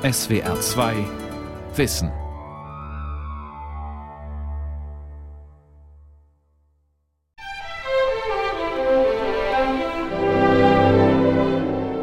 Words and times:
SWR 0.00 0.60
2 0.60 0.94
Wissen. 1.74 2.12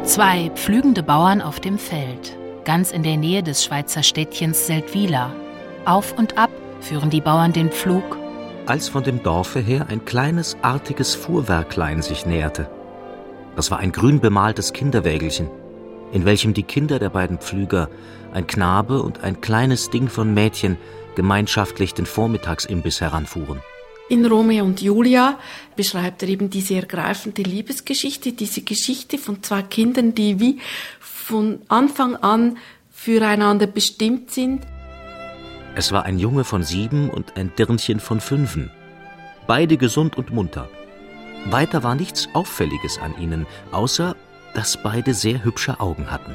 Zwei 0.04 0.50
pflügende 0.54 1.02
Bauern 1.02 1.40
auf 1.40 1.58
dem 1.58 1.78
Feld, 1.78 2.36
ganz 2.66 2.92
in 2.92 3.02
der 3.02 3.16
Nähe 3.16 3.42
des 3.42 3.64
Schweizer 3.64 4.02
Städtchens 4.02 4.66
Seldwyla. 4.66 5.32
Auf 5.86 6.18
und 6.18 6.36
ab 6.36 6.50
führen 6.82 7.08
die 7.08 7.22
Bauern 7.22 7.54
den 7.54 7.70
Pflug. 7.70 8.18
Als 8.66 8.90
von 8.90 9.04
dem 9.04 9.22
Dorfe 9.22 9.60
her 9.60 9.86
ein 9.88 10.04
kleines, 10.04 10.58
artiges 10.60 11.14
Fuhrwerklein 11.14 12.02
sich 12.02 12.26
näherte. 12.26 12.68
Das 13.56 13.70
war 13.70 13.78
ein 13.78 13.92
grün 13.92 14.20
bemaltes 14.20 14.74
Kinderwägelchen, 14.74 15.48
in 16.12 16.24
welchem 16.24 16.54
die 16.54 16.62
Kinder 16.62 16.98
der 16.98 17.10
beiden 17.10 17.38
Pflüger, 17.38 17.88
ein 18.32 18.46
Knabe 18.46 19.02
und 19.02 19.22
ein 19.22 19.40
kleines 19.40 19.90
Ding 19.90 20.08
von 20.08 20.34
Mädchen, 20.34 20.76
gemeinschaftlich 21.14 21.94
den 21.94 22.06
Vormittagsimbiss 22.06 23.00
heranfuhren. 23.00 23.60
In 24.08 24.24
Romeo 24.24 24.64
und 24.64 24.80
Julia 24.80 25.38
beschreibt 25.74 26.22
er 26.22 26.28
eben 26.28 26.48
diese 26.48 26.76
ergreifende 26.76 27.42
Liebesgeschichte, 27.42 28.32
diese 28.32 28.60
Geschichte 28.60 29.18
von 29.18 29.42
zwei 29.42 29.62
Kindern, 29.62 30.14
die 30.14 30.38
wie 30.38 30.60
von 31.00 31.58
Anfang 31.66 32.14
an 32.14 32.58
füreinander 32.92 33.66
bestimmt 33.66 34.30
sind. 34.30 34.62
Es 35.74 35.90
war 35.90 36.04
ein 36.04 36.18
Junge 36.18 36.44
von 36.44 36.62
sieben 36.62 37.10
und 37.10 37.36
ein 37.36 37.52
Dirnchen 37.58 37.98
von 37.98 38.20
fünfen. 38.20 38.70
Beide 39.48 39.76
gesund 39.76 40.16
und 40.16 40.32
munter. 40.32 40.68
Weiter 41.50 41.82
war 41.82 41.94
nichts 41.94 42.28
Auffälliges 42.32 42.98
an 42.98 43.14
ihnen, 43.20 43.46
außer 43.72 44.16
dass 44.56 44.78
beide 44.82 45.12
sehr 45.12 45.44
hübsche 45.44 45.80
Augen 45.80 46.10
hatten. 46.10 46.34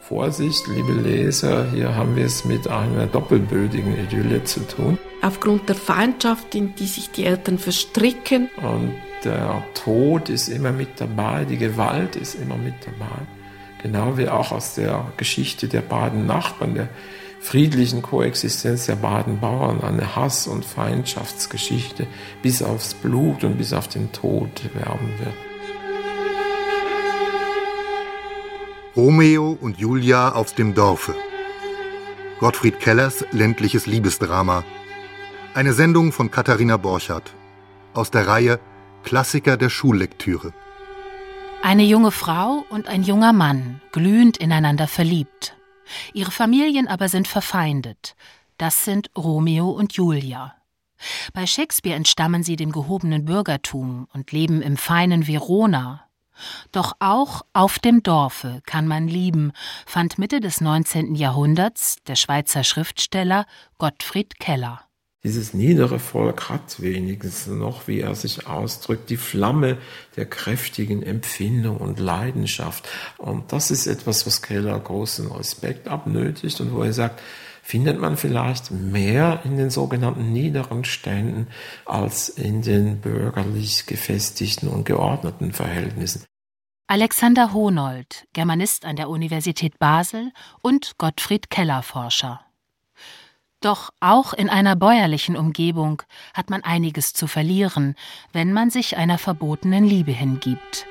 Vorsicht, 0.00 0.66
liebe 0.66 0.92
Leser, 0.92 1.70
hier 1.70 1.94
haben 1.94 2.14
wir 2.16 2.26
es 2.26 2.44
mit 2.44 2.68
einer 2.68 3.06
doppelbödigen 3.06 3.98
Idylle 3.98 4.44
zu 4.44 4.60
tun. 4.66 4.98
Aufgrund 5.22 5.68
der 5.68 5.76
Feindschaft, 5.76 6.54
in 6.54 6.74
die 6.74 6.86
sich 6.86 7.10
die 7.10 7.24
Eltern 7.24 7.56
verstricken. 7.56 8.50
Und 8.56 8.92
der 9.24 9.64
Tod 9.72 10.28
ist 10.28 10.48
immer 10.48 10.72
mit 10.72 11.00
dabei, 11.00 11.46
die 11.46 11.56
Gewalt 11.56 12.16
ist 12.16 12.34
immer 12.34 12.56
mit 12.56 12.74
dabei. 12.84 13.22
Genau 13.82 14.18
wie 14.18 14.28
auch 14.28 14.52
aus 14.52 14.74
der 14.74 15.06
Geschichte 15.16 15.68
der 15.68 15.80
beiden 15.80 16.26
Nachbarn, 16.26 16.74
der 16.74 16.88
friedlichen 17.40 18.02
Koexistenz 18.02 18.86
der 18.86 18.96
beiden 18.96 19.40
Bauern, 19.40 19.80
eine 19.80 20.14
Hass- 20.14 20.46
und 20.46 20.64
Feindschaftsgeschichte 20.64 22.06
bis 22.42 22.62
aufs 22.62 22.92
Blut 22.92 23.42
und 23.44 23.56
bis 23.56 23.72
auf 23.72 23.88
den 23.88 24.12
Tod 24.12 24.50
werben 24.74 25.08
wird. 25.18 25.51
Romeo 28.94 29.56
und 29.58 29.78
Julia 29.78 30.32
aus 30.32 30.54
dem 30.54 30.74
Dorfe. 30.74 31.14
Gottfried 32.40 32.78
Kellers 32.78 33.24
ländliches 33.30 33.86
Liebesdrama. 33.86 34.64
Eine 35.54 35.72
Sendung 35.72 36.12
von 36.12 36.30
Katharina 36.30 36.76
Borchardt. 36.76 37.32
Aus 37.94 38.10
der 38.10 38.26
Reihe 38.26 38.60
Klassiker 39.02 39.56
der 39.56 39.70
Schullektüre. 39.70 40.52
Eine 41.62 41.84
junge 41.84 42.10
Frau 42.10 42.66
und 42.68 42.86
ein 42.86 43.02
junger 43.02 43.32
Mann, 43.32 43.80
glühend 43.92 44.36
ineinander 44.36 44.86
verliebt. 44.86 45.56
Ihre 46.12 46.30
Familien 46.30 46.86
aber 46.86 47.08
sind 47.08 47.28
verfeindet. 47.28 48.14
Das 48.58 48.84
sind 48.84 49.10
Romeo 49.16 49.70
und 49.70 49.94
Julia. 49.94 50.54
Bei 51.32 51.46
Shakespeare 51.46 51.96
entstammen 51.96 52.42
sie 52.42 52.56
dem 52.56 52.72
gehobenen 52.72 53.24
Bürgertum 53.24 54.06
und 54.12 54.32
leben 54.32 54.60
im 54.60 54.76
feinen 54.76 55.26
Verona, 55.26 56.04
doch 56.72 56.94
auch 56.98 57.42
auf 57.52 57.78
dem 57.78 58.02
Dorfe 58.02 58.60
kann 58.66 58.86
man 58.86 59.08
lieben, 59.08 59.52
fand 59.86 60.18
Mitte 60.18 60.40
des 60.40 60.60
19. 60.60 61.14
Jahrhunderts 61.14 61.96
der 62.06 62.16
Schweizer 62.16 62.64
Schriftsteller 62.64 63.46
Gottfried 63.78 64.38
Keller. 64.38 64.82
Dieses 65.24 65.54
niedere 65.54 66.00
Volk 66.00 66.48
hat 66.48 66.82
wenigstens 66.82 67.46
noch, 67.46 67.86
wie 67.86 68.00
er 68.00 68.16
sich 68.16 68.48
ausdrückt, 68.48 69.08
die 69.08 69.16
Flamme 69.16 69.78
der 70.16 70.26
kräftigen 70.26 71.04
Empfindung 71.04 71.76
und 71.76 72.00
Leidenschaft. 72.00 72.88
Und 73.18 73.52
das 73.52 73.70
ist 73.70 73.86
etwas, 73.86 74.26
was 74.26 74.42
Keller 74.42 74.76
großen 74.80 75.30
Respekt 75.30 75.86
abnötigt 75.86 76.60
und 76.60 76.72
wo 76.72 76.82
er 76.82 76.92
sagt, 76.92 77.20
findet 77.62 78.00
man 78.00 78.16
vielleicht 78.16 78.72
mehr 78.72 79.40
in 79.44 79.56
den 79.56 79.70
sogenannten 79.70 80.32
niederen 80.32 80.84
Ständen 80.84 81.46
als 81.86 82.28
in 82.28 82.60
den 82.60 83.00
bürgerlich 83.00 83.86
gefestigten 83.86 84.68
und 84.68 84.84
geordneten 84.84 85.52
Verhältnissen. 85.52 86.24
Alexander 86.88 87.54
Hohnold, 87.54 88.26
Germanist 88.34 88.84
an 88.84 88.96
der 88.96 89.08
Universität 89.08 89.78
Basel 89.78 90.32
und 90.60 90.98
Gottfried 90.98 91.48
Keller 91.48 91.82
Forscher. 91.82 92.40
Doch 93.62 93.90
auch 94.00 94.34
in 94.34 94.50
einer 94.50 94.74
bäuerlichen 94.74 95.36
Umgebung 95.36 96.02
hat 96.34 96.50
man 96.50 96.64
einiges 96.64 97.12
zu 97.12 97.28
verlieren, 97.28 97.94
wenn 98.32 98.52
man 98.52 98.70
sich 98.70 98.96
einer 98.96 99.18
verbotenen 99.18 99.84
Liebe 99.84 100.10
hingibt. 100.10 100.86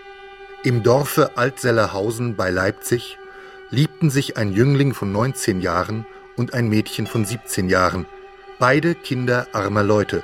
Im 0.64 0.82
Dorfe 0.82 1.38
Altsellerhausen 1.38 2.38
bei 2.38 2.50
Leipzig 2.50 3.18
liebten 3.72 4.10
sich 4.10 4.38
ein 4.38 4.54
Jüngling 4.54 4.94
von 4.94 5.12
19 5.12 5.60
Jahren 5.60 6.06
und 6.38 6.54
ein 6.54 6.70
Mädchen 6.70 7.08
von 7.08 7.26
17 7.26 7.70
Jahren, 7.70 8.06
beide 8.60 8.96
Kinder 8.96 9.48
armer 9.54 9.84
Leute, 9.84 10.24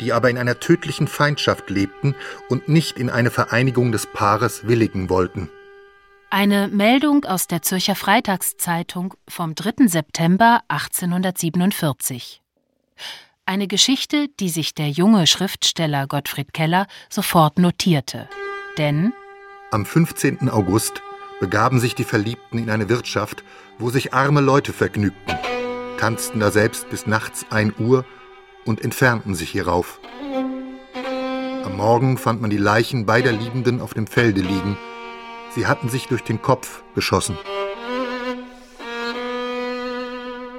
die 0.00 0.12
aber 0.12 0.30
in 0.30 0.38
einer 0.38 0.60
tödlichen 0.60 1.08
Feindschaft 1.08 1.70
lebten 1.70 2.14
und 2.48 2.68
nicht 2.68 2.98
in 2.98 3.10
eine 3.10 3.30
Vereinigung 3.30 3.92
des 3.92 4.06
Paares 4.06 4.66
willigen 4.66 5.08
wollten. 5.10 5.50
Eine 6.30 6.68
Meldung 6.68 7.24
aus 7.24 7.46
der 7.46 7.62
Zürcher 7.62 7.94
Freitagszeitung 7.94 9.14
vom 9.26 9.54
3. 9.54 9.86
September 9.86 10.60
1847. 10.68 12.42
Eine 13.46 13.66
Geschichte, 13.66 14.28
die 14.38 14.50
sich 14.50 14.74
der 14.74 14.90
junge 14.90 15.26
Schriftsteller 15.26 16.06
Gottfried 16.06 16.52
Keller 16.52 16.86
sofort 17.08 17.58
notierte. 17.58 18.28
Denn 18.76 19.14
am 19.70 19.86
15. 19.86 20.50
August 20.50 21.02
begaben 21.40 21.80
sich 21.80 21.94
die 21.94 22.04
Verliebten 22.04 22.58
in 22.58 22.70
eine 22.70 22.88
Wirtschaft, 22.88 23.44
wo 23.78 23.90
sich 23.90 24.14
arme 24.14 24.40
Leute 24.40 24.72
vergnügten, 24.72 25.38
tanzten 25.98 26.40
da 26.40 26.50
selbst 26.50 26.90
bis 26.90 27.06
nachts 27.06 27.46
ein 27.50 27.74
Uhr 27.78 28.04
und 28.64 28.82
entfernten 28.82 29.34
sich 29.34 29.50
hierauf. 29.50 30.00
Am 31.64 31.76
Morgen 31.76 32.18
fand 32.18 32.40
man 32.40 32.50
die 32.50 32.56
Leichen 32.56 33.06
beider 33.06 33.32
Liebenden 33.32 33.80
auf 33.80 33.94
dem 33.94 34.06
Felde 34.06 34.40
liegen. 34.40 34.76
Sie 35.54 35.66
hatten 35.66 35.88
sich 35.88 36.06
durch 36.06 36.22
den 36.22 36.40
Kopf 36.42 36.82
geschossen. 36.94 37.36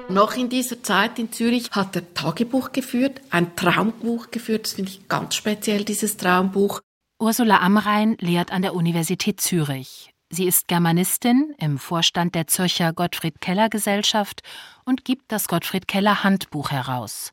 Noch 0.08 0.36
in 0.36 0.48
dieser 0.48 0.82
Zeit 0.82 1.20
in 1.20 1.32
Zürich 1.32 1.70
hat 1.70 1.94
er 1.94 2.14
Tagebuch 2.14 2.72
geführt, 2.72 3.20
ein 3.30 3.54
Traumbuch 3.54 4.32
geführt. 4.32 4.66
Das 4.66 4.72
finde 4.72 4.90
ich 4.90 5.08
ganz 5.08 5.36
speziell, 5.36 5.84
dieses 5.84 6.16
Traumbuch. 6.16 6.80
Ursula 7.20 7.58
Amrein 7.58 8.16
lehrt 8.18 8.50
an 8.50 8.62
der 8.62 8.74
Universität 8.74 9.40
Zürich. 9.40 10.09
Sie 10.30 10.46
ist 10.46 10.68
Germanistin 10.68 11.54
im 11.58 11.78
Vorstand 11.78 12.34
der 12.34 12.46
Zürcher 12.46 12.92
Gottfried 12.92 13.40
Keller 13.40 13.68
Gesellschaft 13.68 14.42
und 14.84 15.04
gibt 15.04 15.32
das 15.32 15.48
Gottfried 15.48 15.88
Keller 15.88 16.22
Handbuch 16.24 16.70
heraus 16.70 17.32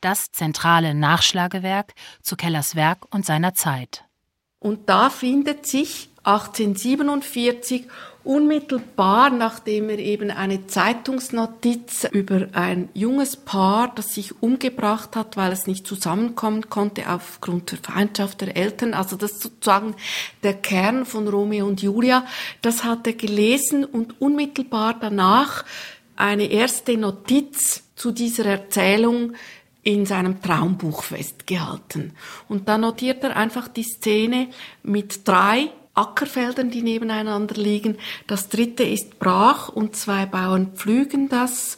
das 0.00 0.30
zentrale 0.32 0.94
Nachschlagewerk 0.94 1.94
zu 2.22 2.36
Kellers 2.36 2.76
Werk 2.76 3.12
und 3.12 3.26
seiner 3.26 3.54
Zeit. 3.54 4.04
Und 4.60 4.88
da 4.88 5.10
findet 5.10 5.66
sich 5.66 6.10
1847 6.24 7.86
unmittelbar 8.24 9.30
nachdem 9.30 9.88
er 9.88 9.98
eben 9.98 10.30
eine 10.30 10.66
Zeitungsnotiz 10.66 12.04
über 12.10 12.48
ein 12.52 12.88
junges 12.92 13.36
Paar, 13.36 13.92
das 13.94 14.14
sich 14.14 14.42
umgebracht 14.42 15.16
hat, 15.16 15.36
weil 15.36 15.52
es 15.52 15.66
nicht 15.66 15.86
zusammenkommen 15.86 16.68
konnte 16.68 17.08
aufgrund 17.08 17.72
der 17.72 17.78
Feindschaft 17.78 18.40
der 18.40 18.56
Eltern, 18.56 18.94
also 18.94 19.16
das 19.16 19.40
sozusagen 19.40 19.94
der 20.42 20.54
Kern 20.54 21.06
von 21.06 21.28
Romeo 21.28 21.66
und 21.66 21.80
Julia, 21.80 22.26
das 22.60 22.84
hat 22.84 23.06
er 23.06 23.14
gelesen 23.14 23.84
und 23.84 24.20
unmittelbar 24.20 24.96
danach 25.00 25.64
eine 26.16 26.50
erste 26.50 26.96
Notiz 26.96 27.84
zu 27.94 28.10
dieser 28.10 28.46
Erzählung 28.46 29.34
in 29.82 30.04
seinem 30.04 30.42
Traumbuch 30.42 31.02
festgehalten. 31.02 32.12
Und 32.48 32.68
dann 32.68 32.82
notiert 32.82 33.24
er 33.24 33.36
einfach 33.36 33.68
die 33.68 33.84
Szene 33.84 34.48
mit 34.82 35.26
drei 35.26 35.70
Ackerfeldern, 35.98 36.70
die 36.70 36.82
nebeneinander 36.82 37.56
liegen. 37.56 37.98
Das 38.26 38.48
dritte 38.48 38.84
ist 38.84 39.18
brach 39.18 39.68
und 39.68 39.96
zwei 39.96 40.26
Bauern 40.26 40.72
pflügen 40.74 41.28
das 41.28 41.76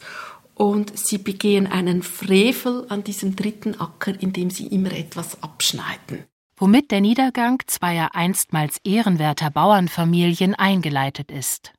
und 0.53 0.97
sie 0.97 1.17
begehen 1.17 1.65
einen 1.65 2.03
Frevel 2.03 2.85
an 2.89 3.03
diesem 3.03 3.35
dritten 3.35 3.79
Acker, 3.79 4.13
indem 4.21 4.51
sie 4.51 4.67
immer 4.67 4.91
etwas 4.91 5.41
abschneiden. 5.41 6.25
Womit 6.55 6.91
der 6.91 7.01
Niedergang 7.01 7.59
zweier 7.65 8.13
einstmals 8.13 8.77
ehrenwerter 8.83 9.49
Bauernfamilien 9.49 10.53
eingeleitet 10.53 11.31
ist. 11.31 11.73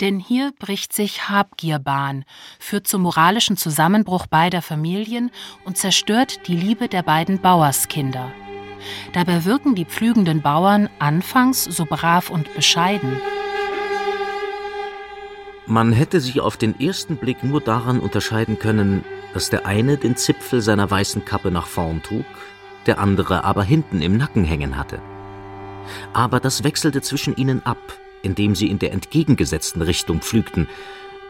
Denn 0.00 0.20
hier 0.20 0.52
bricht 0.60 0.92
sich 0.92 1.28
Habgier 1.28 1.80
Bahn, 1.80 2.24
führt 2.60 2.86
zum 2.86 3.02
moralischen 3.02 3.56
Zusammenbruch 3.56 4.28
beider 4.28 4.62
Familien 4.62 5.32
und 5.64 5.76
zerstört 5.76 6.46
die 6.46 6.56
Liebe 6.56 6.88
der 6.88 7.02
beiden 7.02 7.40
Bauerskinder. 7.40 8.32
Dabei 9.12 9.44
wirken 9.44 9.74
die 9.74 9.84
pflügenden 9.84 10.42
Bauern 10.42 10.88
anfangs 10.98 11.64
so 11.64 11.84
brav 11.84 12.30
und 12.30 12.52
bescheiden. 12.54 13.20
Man 15.66 15.92
hätte 15.92 16.20
sie 16.20 16.40
auf 16.40 16.56
den 16.56 16.78
ersten 16.80 17.16
Blick 17.16 17.44
nur 17.44 17.60
daran 17.60 18.00
unterscheiden 18.00 18.58
können, 18.58 19.04
dass 19.32 19.48
der 19.48 19.64
eine 19.66 19.96
den 19.96 20.16
Zipfel 20.16 20.60
seiner 20.60 20.90
weißen 20.90 21.24
Kappe 21.24 21.50
nach 21.50 21.66
vorn 21.66 22.02
trug, 22.02 22.26
der 22.86 22.98
andere 22.98 23.44
aber 23.44 23.62
hinten 23.62 24.02
im 24.02 24.16
Nacken 24.16 24.44
hängen 24.44 24.76
hatte. 24.76 25.00
Aber 26.12 26.40
das 26.40 26.64
wechselte 26.64 27.00
zwischen 27.00 27.36
ihnen 27.36 27.64
ab, 27.64 27.78
indem 28.22 28.54
sie 28.54 28.68
in 28.68 28.78
der 28.78 28.92
entgegengesetzten 28.92 29.82
Richtung 29.82 30.20
pflügten, 30.20 30.68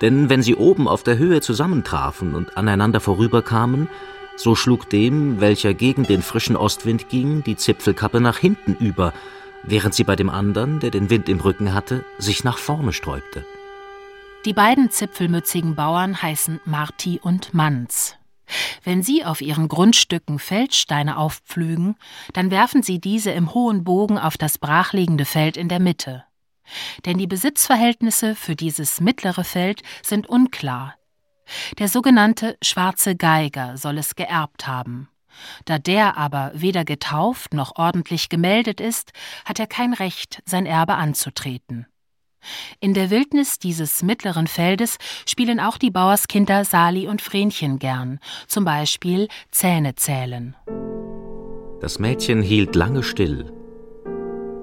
denn 0.00 0.28
wenn 0.28 0.42
sie 0.42 0.56
oben 0.56 0.88
auf 0.88 1.04
der 1.04 1.16
Höhe 1.16 1.40
zusammentrafen 1.40 2.34
und 2.34 2.56
aneinander 2.56 3.00
vorüberkamen, 3.00 3.88
so 4.36 4.54
schlug 4.54 4.88
dem, 4.90 5.40
welcher 5.40 5.74
gegen 5.74 6.04
den 6.04 6.22
frischen 6.22 6.56
Ostwind 6.56 7.08
ging, 7.08 7.42
die 7.44 7.56
Zipfelkappe 7.56 8.20
nach 8.20 8.38
hinten 8.38 8.74
über, 8.74 9.12
während 9.62 9.94
sie 9.94 10.04
bei 10.04 10.16
dem 10.16 10.30
anderen, 10.30 10.80
der 10.80 10.90
den 10.90 11.10
Wind 11.10 11.28
im 11.28 11.40
Rücken 11.40 11.74
hatte, 11.74 12.04
sich 12.18 12.44
nach 12.44 12.58
vorne 12.58 12.92
sträubte. 12.92 13.44
Die 14.44 14.52
beiden 14.52 14.90
zipfelmützigen 14.90 15.76
Bauern 15.76 16.20
heißen 16.20 16.60
Marti 16.64 17.20
und 17.22 17.54
Manz. 17.54 18.16
Wenn 18.82 19.02
sie 19.02 19.24
auf 19.24 19.40
ihren 19.40 19.68
Grundstücken 19.68 20.38
Feldsteine 20.38 21.16
aufpflügen, 21.16 21.96
dann 22.32 22.50
werfen 22.50 22.82
sie 22.82 23.00
diese 23.00 23.30
im 23.30 23.54
hohen 23.54 23.84
Bogen 23.84 24.18
auf 24.18 24.36
das 24.36 24.58
brachliegende 24.58 25.24
Feld 25.24 25.56
in 25.56 25.68
der 25.68 25.80
Mitte. 25.80 26.24
Denn 27.04 27.18
die 27.18 27.26
Besitzverhältnisse 27.26 28.34
für 28.34 28.56
dieses 28.56 29.00
mittlere 29.00 29.44
Feld 29.44 29.82
sind 30.02 30.28
unklar. 30.28 30.94
Der 31.78 31.88
sogenannte 31.88 32.56
schwarze 32.62 33.16
Geiger 33.16 33.76
soll 33.76 33.98
es 33.98 34.14
geerbt 34.14 34.66
haben. 34.66 35.08
Da 35.64 35.78
der 35.78 36.16
aber 36.16 36.52
weder 36.54 36.84
getauft 36.84 37.54
noch 37.54 37.76
ordentlich 37.76 38.28
gemeldet 38.28 38.80
ist, 38.80 39.12
hat 39.44 39.58
er 39.58 39.66
kein 39.66 39.94
Recht, 39.94 40.42
sein 40.44 40.66
Erbe 40.66 40.94
anzutreten. 40.94 41.86
In 42.80 42.92
der 42.92 43.10
Wildnis 43.10 43.58
dieses 43.58 44.02
mittleren 44.02 44.46
Feldes 44.46 44.98
spielen 45.28 45.60
auch 45.60 45.78
die 45.78 45.90
Bauerskinder 45.90 46.64
Sali 46.64 47.06
und 47.06 47.22
Vrenchen 47.22 47.78
gern, 47.78 48.18
zum 48.48 48.64
Beispiel 48.64 49.28
Zähne 49.50 49.94
zählen. 49.94 50.56
Das 51.80 51.98
Mädchen 51.98 52.42
hielt 52.42 52.74
lange 52.74 53.02
still. 53.02 53.52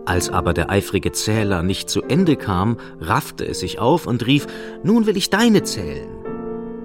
Als 0.05 0.29
aber 0.29 0.53
der 0.53 0.69
eifrige 0.69 1.11
Zähler 1.11 1.61
nicht 1.61 1.89
zu 1.89 2.01
Ende 2.01 2.35
kam, 2.35 2.77
raffte 2.99 3.45
es 3.45 3.59
sich 3.59 3.79
auf 3.79 4.07
und 4.07 4.25
rief, 4.25 4.47
Nun 4.83 5.05
will 5.05 5.15
ich 5.17 5.29
deine 5.29 5.63
zählen. 5.63 6.18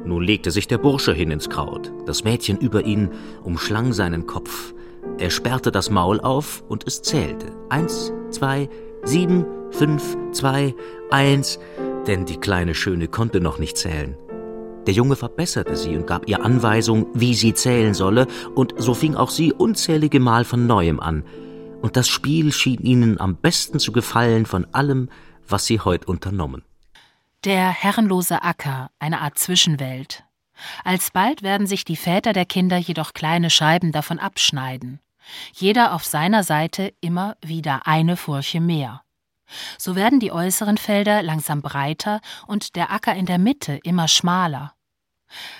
Nun 0.05 0.23
legte 0.23 0.51
sich 0.51 0.69
der 0.69 0.79
Bursche 0.79 1.13
hin 1.13 1.31
ins 1.31 1.49
Kraut, 1.49 1.93
das 2.07 2.25
Mädchen 2.25 2.59
über 2.59 2.85
ihn 2.85 3.11
umschlang 3.43 3.93
seinen 3.93 4.27
Kopf. 4.27 4.75
Er 5.19 5.31
sperrte 5.31 5.71
das 5.71 5.91
Maul 5.91 6.21
auf 6.21 6.63
und 6.69 6.87
es 6.87 7.03
zählte. 7.03 7.47
Eins, 7.71 8.13
zwei, 8.31 8.69
sieben, 9.03 9.45
fünf, 9.71 10.17
zwei, 10.33 10.75
eins, 11.11 11.59
denn 12.07 12.27
die 12.27 12.37
kleine 12.37 12.75
Schöne 12.75 13.09
konnte 13.09 13.41
noch 13.41 13.59
nicht 13.59 13.79
zählen. 13.79 14.17
Der 14.87 14.93
Junge 14.93 15.17
verbesserte 15.17 15.77
sie 15.77 15.97
und 15.97 16.07
gab 16.07 16.29
ihr 16.29 16.45
Anweisung, 16.45 17.07
wie 17.15 17.35
sie 17.35 17.55
zählen 17.55 17.95
solle, 17.95 18.27
und 18.55 18.75
so 18.77 18.93
fing 18.93 19.15
auch 19.15 19.31
sie 19.31 19.53
unzählige 19.53 20.21
Mal 20.21 20.45
von 20.45 20.67
neuem 20.67 21.01
an. 21.01 21.25
Und 21.81 21.97
das 21.97 22.09
Spiel 22.09 22.53
schien 22.53 22.81
ihnen 22.83 23.19
am 23.19 23.37
besten 23.37 23.79
zu 23.79 23.93
gefallen 23.93 24.45
von 24.45 24.67
allem, 24.73 25.09
was 25.49 25.65
sie 25.65 25.81
heut 25.81 26.07
unternommen. 26.07 26.63
Der 27.45 27.69
herrenlose 27.69 28.43
Acker, 28.43 28.91
eine 28.99 29.21
Art 29.21 29.39
Zwischenwelt. 29.39 30.25
Alsbald 30.83 31.43
werden 31.43 31.67
sich 31.67 31.85
die 31.85 31.97
Väter 31.97 32.33
der 32.33 32.47
Kinder 32.47 32.79
jedoch 32.79 33.13
kleine 33.13 33.51
Scheiben 33.51 33.93
davon 33.93 34.19
abschneiden. 34.19 35.01
Jeder 35.53 35.93
auf 35.93 36.07
seiner 36.07 36.43
Seite 36.43 36.95
immer 37.03 37.37
wieder 37.45 37.87
eine 37.87 38.17
Furche 38.17 38.63
mehr. 38.63 39.03
So 39.77 39.95
werden 39.95 40.21
die 40.21 40.33
äußeren 40.33 40.79
Felder 40.79 41.23
langsam 41.23 41.61
breiter 41.61 42.23
und 42.47 42.77
der 42.77 42.91
Acker 42.91 43.15
in 43.15 43.27
der 43.27 43.39
Mitte 43.39 43.79
immer 43.83 44.09
schmaler. 44.09 44.73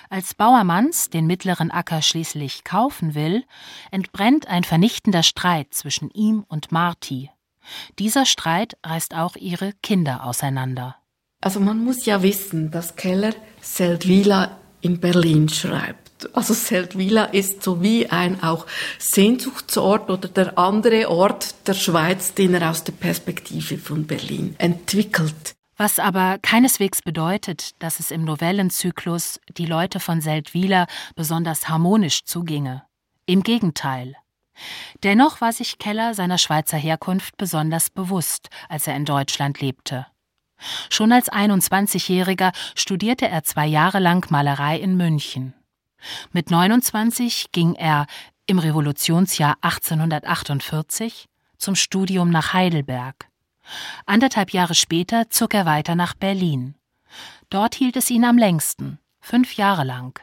Als 0.09 0.33
Bauermanns 0.33 1.11
den 1.11 1.27
mittleren 1.27 1.69
Acker 1.69 2.01
schließlich 2.01 2.63
kaufen 2.63 3.13
will, 3.13 3.45
entbrennt 3.91 4.47
ein 4.47 4.63
vernichtender 4.63 5.21
Streit 5.21 5.75
zwischen 5.75 6.09
ihm 6.09 6.45
und 6.47 6.71
Marti. 6.71 7.29
Dieser 7.99 8.25
Streit 8.25 8.75
reißt 8.83 9.13
auch 9.13 9.35
ihre 9.35 9.73
Kinder 9.83 10.23
auseinander. 10.23 10.95
Also 11.45 11.59
man 11.59 11.77
muss 11.77 12.07
ja 12.07 12.23
wissen, 12.23 12.71
dass 12.71 12.95
Keller 12.95 13.31
Seldwyla 13.61 14.57
in 14.81 14.99
Berlin 14.99 15.47
schreibt. 15.47 16.35
Also 16.35 16.55
Seldwyla 16.55 17.25
ist 17.25 17.61
so 17.61 17.83
wie 17.83 18.09
ein 18.09 18.41
auch 18.41 18.65
Sehnsuchtsort 18.97 20.09
oder 20.09 20.27
der 20.27 20.57
andere 20.57 21.07
Ort 21.07 21.67
der 21.67 21.75
Schweiz, 21.75 22.33
den 22.33 22.55
er 22.55 22.71
aus 22.71 22.83
der 22.83 22.93
Perspektive 22.93 23.77
von 23.77 24.07
Berlin 24.07 24.55
entwickelt. 24.57 25.53
Was 25.77 25.99
aber 25.99 26.39
keineswegs 26.41 27.03
bedeutet, 27.03 27.73
dass 27.77 27.99
es 27.99 28.09
im 28.09 28.23
Novellenzyklus 28.23 29.39
die 29.55 29.67
Leute 29.67 29.99
von 29.99 30.21
Seldwyla 30.21 30.87
besonders 31.15 31.69
harmonisch 31.69 32.23
zuginge. 32.23 32.81
Im 33.27 33.43
Gegenteil. 33.43 34.15
Dennoch 35.03 35.41
war 35.41 35.53
sich 35.53 35.77
Keller 35.77 36.15
seiner 36.15 36.39
Schweizer 36.39 36.77
Herkunft 36.77 37.37
besonders 37.37 37.91
bewusst, 37.91 38.49
als 38.67 38.87
er 38.87 38.95
in 38.95 39.05
Deutschland 39.05 39.61
lebte. 39.61 40.07
Schon 40.89 41.11
als 41.11 41.31
21-Jähriger 41.31 42.53
studierte 42.75 43.27
er 43.27 43.43
zwei 43.43 43.67
Jahre 43.67 43.99
lang 43.99 44.29
Malerei 44.31 44.79
in 44.79 44.97
München. 44.97 45.53
Mit 46.31 46.51
29 46.51 47.51
ging 47.51 47.75
er 47.75 48.05
im 48.45 48.59
Revolutionsjahr 48.59 49.57
1848 49.61 51.27
zum 51.57 51.75
Studium 51.75 52.29
nach 52.29 52.53
Heidelberg. 52.53 53.27
Anderthalb 54.05 54.51
Jahre 54.51 54.75
später 54.75 55.29
zog 55.29 55.53
er 55.53 55.65
weiter 55.65 55.95
nach 55.95 56.13
Berlin. 56.13 56.75
Dort 57.49 57.75
hielt 57.75 57.95
es 57.95 58.09
ihn 58.09 58.25
am 58.25 58.37
längsten, 58.37 58.99
fünf 59.19 59.55
Jahre 59.55 59.83
lang. 59.83 60.19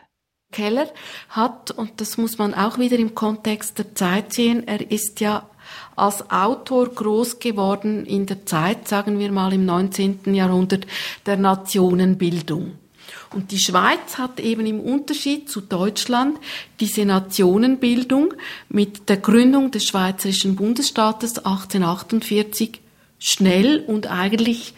Keller 0.52 0.92
hat, 1.30 1.70
und 1.70 2.00
das 2.00 2.18
muss 2.18 2.38
man 2.38 2.54
auch 2.54 2.78
wieder 2.78 2.98
im 2.98 3.14
Kontext 3.14 3.78
der 3.78 3.94
Zeit 3.94 4.32
sehen, 4.32 4.68
er 4.68 4.90
ist 4.90 5.20
ja 5.20 5.48
als 5.96 6.30
Autor 6.30 6.88
groß 6.88 7.38
geworden 7.38 8.06
in 8.06 8.26
der 8.26 8.46
Zeit, 8.46 8.88
sagen 8.88 9.18
wir 9.18 9.30
mal 9.32 9.52
im 9.52 9.64
19. 9.64 10.34
Jahrhundert, 10.34 10.86
der 11.26 11.36
Nationenbildung. 11.36 12.72
Und 13.34 13.50
die 13.50 13.58
Schweiz 13.58 14.18
hat 14.18 14.40
eben 14.40 14.66
im 14.66 14.80
Unterschied 14.80 15.48
zu 15.48 15.60
Deutschland 15.60 16.38
diese 16.80 17.04
Nationenbildung 17.04 18.34
mit 18.68 19.08
der 19.08 19.16
Gründung 19.16 19.70
des 19.70 19.86
Schweizerischen 19.86 20.56
Bundesstaates 20.56 21.38
1848 21.38 22.80
schnell 23.18 23.80
und 23.86 24.10
eigentlich 24.10 24.74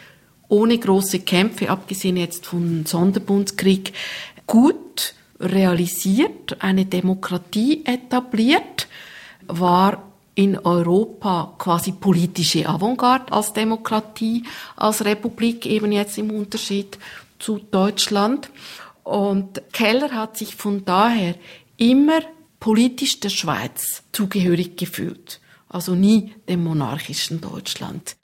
ohne 0.48 0.78
große 0.78 1.20
Kämpfe, 1.20 1.70
abgesehen 1.70 2.16
jetzt 2.16 2.46
vom 2.46 2.86
Sonderbundskrieg, 2.86 3.92
gut 4.46 5.14
realisiert, 5.40 6.56
eine 6.60 6.84
Demokratie 6.84 7.84
etabliert, 7.84 8.86
war 9.46 10.13
in 10.34 10.58
Europa 10.58 11.54
quasi 11.58 11.92
politische 11.92 12.68
Avantgarde 12.68 13.32
als 13.32 13.52
Demokratie, 13.52 14.44
als 14.76 15.04
Republik, 15.04 15.66
eben 15.66 15.92
jetzt 15.92 16.18
im 16.18 16.30
Unterschied 16.30 16.98
zu 17.38 17.58
Deutschland. 17.58 18.50
Und 19.04 19.62
Keller 19.72 20.10
hat 20.12 20.36
sich 20.36 20.56
von 20.56 20.84
daher 20.84 21.34
immer 21.76 22.20
politisch 22.58 23.20
der 23.20 23.28
Schweiz 23.28 24.02
zugehörig 24.12 24.76
gefühlt, 24.76 25.40
also 25.68 25.94
nie 25.94 26.34
dem 26.48 26.64
monarchischen 26.64 27.40
Deutschland. 27.40 28.16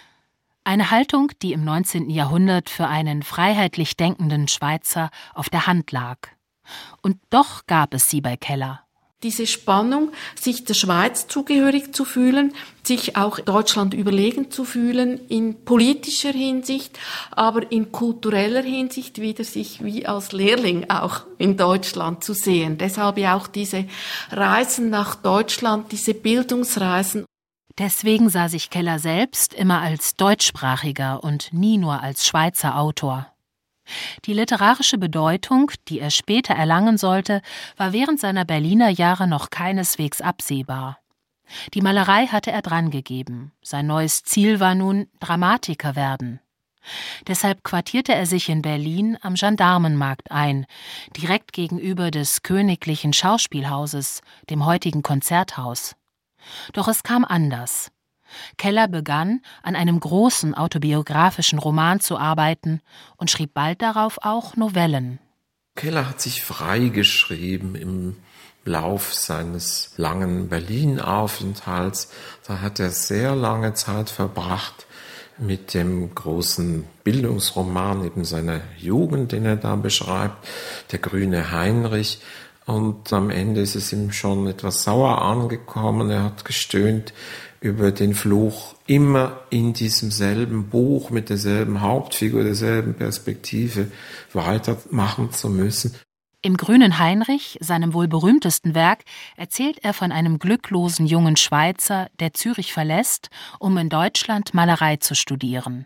Eine 0.65 0.91
Haltung, 0.91 1.33
die 1.43 1.53
im 1.53 1.65
19. 1.65 2.11
Jahrhundert 2.11 2.71
für 2.71 2.87
einen 2.87 3.23
freiheitlich 3.23 3.97
denkenden 3.97 4.49
Schweizer 4.49 5.11
auf 5.35 5.49
der 5.49 5.67
Hand 5.67 5.93
lag. 5.93 6.19
Und 7.03 7.19
doch 7.31 7.67
gab 7.67 7.95
es 7.95 8.09
sie 8.09 8.21
bei 8.21 8.37
Keller 8.37 8.85
diese 9.23 9.47
Spannung, 9.47 10.13
sich 10.39 10.65
der 10.65 10.75
Schweiz 10.75 11.27
zugehörig 11.27 11.95
zu 11.95 12.05
fühlen, 12.05 12.55
sich 12.83 13.17
auch 13.17 13.39
Deutschland 13.39 13.93
überlegen 13.93 14.51
zu 14.51 14.65
fühlen, 14.65 15.21
in 15.29 15.65
politischer 15.65 16.33
Hinsicht, 16.33 16.99
aber 17.31 17.71
in 17.71 17.93
kultureller 17.93 18.63
Hinsicht 18.63 19.21
wieder 19.21 19.45
sich 19.45 19.85
wie 19.85 20.07
als 20.07 20.33
Lehrling 20.33 20.89
auch 20.89 21.23
in 21.39 21.57
Deutschland 21.57 22.25
zu 22.25 22.33
sehen. 22.33 22.79
Deshalb 22.79 23.19
ja 23.19 23.37
auch 23.37 23.47
diese 23.47 23.85
Reisen 24.31 24.91
nach 24.91 25.17
Deutschland, 25.17 25.93
diese 25.93 26.15
Bildungsreisen. 26.15 27.27
Deswegen 27.79 28.29
sah 28.29 28.49
sich 28.49 28.71
Keller 28.71 28.99
selbst 28.99 29.55
immer 29.55 29.81
als 29.81 30.17
deutschsprachiger 30.17 31.23
und 31.23 31.53
nie 31.53 31.79
nur 31.79 32.03
als 32.03 32.27
Schweizer 32.27 32.77
Autor. 32.79 33.27
Die 34.25 34.33
literarische 34.33 34.99
Bedeutung, 34.99 35.71
die 35.89 36.01
er 36.01 36.11
später 36.11 36.55
erlangen 36.55 36.99
sollte, 36.99 37.43
war 37.77 37.93
während 37.93 38.21
seiner 38.21 38.45
Berliner 38.45 38.89
Jahre 38.89 39.27
noch 39.27 39.51
keineswegs 39.51 40.21
absehbar. 40.21 40.99
Die 41.75 41.81
Malerei 41.81 42.27
hatte 42.27 42.53
er 42.53 42.63
drangegeben. 42.63 43.53
Sein 43.63 43.87
neues 43.87 44.23
Ziel 44.23 44.61
war 44.61 44.75
nun 44.75 45.09
Dramatiker 45.19 45.97
werden. 45.97 46.41
Deshalb 47.27 47.63
quartierte 47.63 48.15
er 48.15 48.27
sich 48.27 48.49
in 48.49 48.63
Berlin 48.63 49.19
am 49.21 49.35
Gendarmenmarkt 49.35 50.31
ein, 50.31 50.67
direkt 51.17 51.53
gegenüber 51.53 52.11
des 52.11 52.43
Königlichen 52.43 53.13
Schauspielhauses, 53.13 54.23
dem 54.49 54.65
heutigen 54.65 55.03
Konzerthaus. 55.03 55.95
Doch 56.73 56.89
es 56.89 57.03
kam 57.03 57.25
anders. 57.25 57.91
Keller 58.57 58.89
begann, 58.89 59.41
an 59.63 59.77
einem 59.77 60.01
großen 60.01 60.55
autobiografischen 60.55 61.59
Roman 61.59 62.01
zu 62.01 62.19
arbeiten 62.19 62.81
und 63.17 63.31
schrieb 63.31 63.55
bald 63.55 63.83
darauf 63.83 64.19
auch 64.23 64.57
Novellen. 64.57 65.19
Keller 65.77 66.09
hat 66.09 66.21
sich 66.21 66.43
freigeschrieben 66.43 67.75
im 67.75 68.17
Lauf 68.65 69.15
seines 69.15 69.93
langen 69.97 70.49
Berlin-Aufenthalts. 70.49 72.11
Da 72.47 72.61
hat 72.61 72.79
er 72.79 72.91
sehr 72.91 73.35
lange 73.35 73.73
Zeit 73.75 74.11
verbracht 74.11 74.87
mit 75.39 75.73
dem 75.73 76.15
großen 76.15 76.85
Bildungsroman 77.03 78.05
eben 78.05 78.25
seiner 78.25 78.61
Jugend, 78.77 79.33
den 79.33 79.47
er 79.47 79.57
da 79.57 79.77
beschreibt, 79.77 80.47
der 80.93 80.99
grüne 80.99 81.51
Heinrich. 81.51 82.21
Und 82.67 83.13
am 83.13 83.31
Ende 83.31 83.63
ist 83.63 83.75
es 83.75 83.93
ihm 83.93 84.13
schon 84.13 84.47
etwas 84.47 84.85
sauer 84.85 85.23
angekommen. 85.23 86.11
Er 86.11 86.23
hat 86.23 86.45
gestöhnt 86.45 87.15
über 87.61 87.93
den 87.93 88.15
Fluch, 88.15 88.75
immer 88.87 89.41
in 89.51 89.73
diesem 89.75 90.11
selben 90.11 90.69
Buch 90.69 91.11
mit 91.11 91.29
derselben 91.29 91.83
Hauptfigur, 91.83 92.43
derselben 92.43 92.95
Perspektive 92.95 93.91
weitermachen 94.33 95.31
zu 95.33 95.51
müssen. 95.51 95.95
Im 96.43 96.57
Grünen 96.57 96.99
Heinrich, 96.99 97.59
seinem 97.61 97.93
wohl 97.93 98.09
berühmtesten 98.09 98.75
Werk, 98.75 99.05
erzählt 99.37 99.85
er 99.85 99.93
von 99.93 100.11
einem 100.11 100.39
glücklosen 100.39 101.07
jungen 101.07 101.37
Schweizer, 101.37 102.09
der 102.19 102.33
Zürich 102.33 102.73
verlässt, 102.73 103.29
um 103.59 103.77
in 103.77 103.91
Deutschland 103.91 104.55
Malerei 104.55 104.97
zu 104.97 105.15
studieren. 105.15 105.85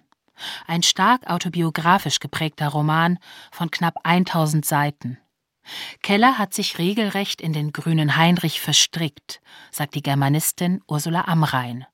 Ein 0.69 0.85
stark 0.85 1.29
autobiografisch 1.29 2.21
geprägter 2.21 2.69
Roman 2.69 3.19
von 3.51 3.73
knapp 3.73 3.97
1000 4.05 4.65
Seiten. 4.65 5.19
Keller 6.03 6.39
hat 6.39 6.55
sich 6.55 6.79
regelrecht 6.79 7.41
in 7.41 7.53
den 7.53 7.73
Grünen 7.73 8.17
Heinrich 8.17 8.61
verstrickt, 8.61 9.41
sagt 9.71 9.95
die 9.95 10.03
Germanistin 10.03 10.81
Ursula 10.89 11.23
Amrein. 11.23 11.87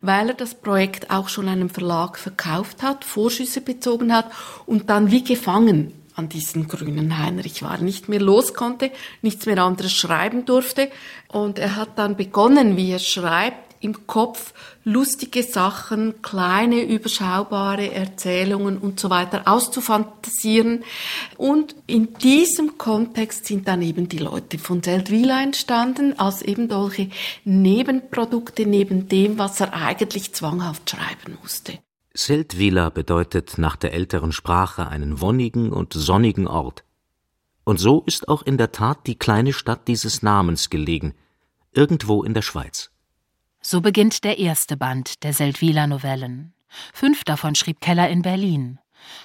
Weil 0.00 0.28
er 0.28 0.34
das 0.34 0.54
Projekt 0.54 1.10
auch 1.10 1.28
schon 1.28 1.48
einem 1.48 1.70
Verlag 1.70 2.18
verkauft 2.18 2.82
hat, 2.82 3.04
Vorschüsse 3.04 3.60
bezogen 3.60 4.14
hat 4.14 4.30
und 4.64 4.90
dann 4.90 5.10
wie 5.10 5.24
gefangen 5.24 5.92
an 6.14 6.28
diesen 6.28 6.66
grünen 6.66 7.18
Heinrich 7.18 7.62
war, 7.62 7.78
nicht 7.78 8.08
mehr 8.08 8.20
los 8.20 8.52
konnte, 8.54 8.90
nichts 9.22 9.46
mehr 9.46 9.62
anderes 9.62 9.92
schreiben 9.92 10.44
durfte. 10.44 10.90
Und 11.28 11.60
er 11.60 11.76
hat 11.76 11.96
dann 11.96 12.16
begonnen, 12.16 12.76
wie 12.76 12.90
er 12.90 12.98
schreibt, 12.98 13.67
im 13.80 14.06
Kopf 14.06 14.52
lustige 14.84 15.42
Sachen, 15.42 16.22
kleine, 16.22 16.82
überschaubare 16.82 17.92
Erzählungen 17.92 18.78
und 18.78 18.98
so 18.98 19.10
weiter 19.10 19.42
auszufantasieren. 19.46 20.84
Und 21.36 21.74
in 21.86 22.14
diesem 22.14 22.78
Kontext 22.78 23.46
sind 23.46 23.68
dann 23.68 23.82
eben 23.82 24.08
die 24.08 24.18
Leute 24.18 24.58
von 24.58 24.82
Seldwyla 24.82 25.42
entstanden, 25.42 26.18
als 26.18 26.42
eben 26.42 26.68
solche 26.68 27.10
Nebenprodukte 27.44 28.66
neben 28.66 29.08
dem, 29.08 29.38
was 29.38 29.60
er 29.60 29.74
eigentlich 29.74 30.34
zwanghaft 30.34 30.90
schreiben 30.90 31.38
musste. 31.42 31.78
Seldwyla 32.14 32.90
bedeutet 32.90 33.58
nach 33.58 33.76
der 33.76 33.92
älteren 33.92 34.32
Sprache 34.32 34.88
einen 34.88 35.20
wonnigen 35.20 35.72
und 35.72 35.92
sonnigen 35.92 36.48
Ort. 36.48 36.84
Und 37.64 37.78
so 37.78 38.02
ist 38.06 38.28
auch 38.28 38.42
in 38.42 38.56
der 38.56 38.72
Tat 38.72 39.06
die 39.06 39.18
kleine 39.18 39.52
Stadt 39.52 39.88
dieses 39.88 40.22
Namens 40.22 40.70
gelegen, 40.70 41.14
irgendwo 41.72 42.24
in 42.24 42.32
der 42.32 42.42
Schweiz. 42.42 42.90
So 43.60 43.80
beginnt 43.80 44.24
der 44.24 44.38
erste 44.38 44.76
Band 44.76 45.24
der 45.24 45.32
Seldwyler 45.32 45.86
Novellen. 45.86 46.54
Fünf 46.92 47.24
davon 47.24 47.54
schrieb 47.54 47.80
Keller 47.80 48.08
in 48.08 48.22
Berlin. 48.22 48.78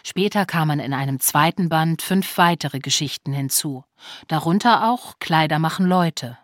Später 0.04 0.46
kamen 0.46 0.80
in 0.80 0.94
einem 0.94 1.20
zweiten 1.20 1.70
Band 1.70 2.02
fünf 2.02 2.38
weitere 2.38 2.80
Geschichten 2.80 3.34
hinzu, 3.34 3.84
darunter 4.28 4.90
auch 4.90 5.20
Kleider 5.20 5.60
machen 5.60 5.86
Leute. 5.86 6.38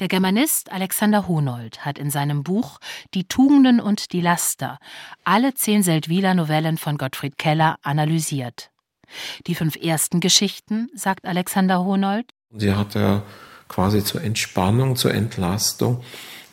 Der 0.00 0.08
Germanist 0.08 0.72
Alexander 0.72 1.28
Honold 1.28 1.84
hat 1.84 1.98
in 1.98 2.10
seinem 2.10 2.42
Buch 2.42 2.78
Die 3.12 3.24
Tugenden 3.24 3.80
und 3.80 4.12
die 4.12 4.22
Laster 4.22 4.78
alle 5.24 5.52
zehn 5.54 5.82
Seldwyler 5.82 6.34
Novellen 6.34 6.78
von 6.78 6.96
Gottfried 6.96 7.36
Keller 7.36 7.76
analysiert. 7.82 8.70
Die 9.46 9.54
fünf 9.54 9.76
ersten 9.76 10.20
Geschichten, 10.20 10.88
sagt 10.94 11.26
Alexander 11.26 11.84
Honold, 11.84 12.30
sie 12.50 12.74
hat 12.74 12.96
er 12.96 13.24
quasi 13.68 14.02
zur 14.02 14.22
Entspannung, 14.22 14.96
zur 14.96 15.12
Entlastung 15.12 16.02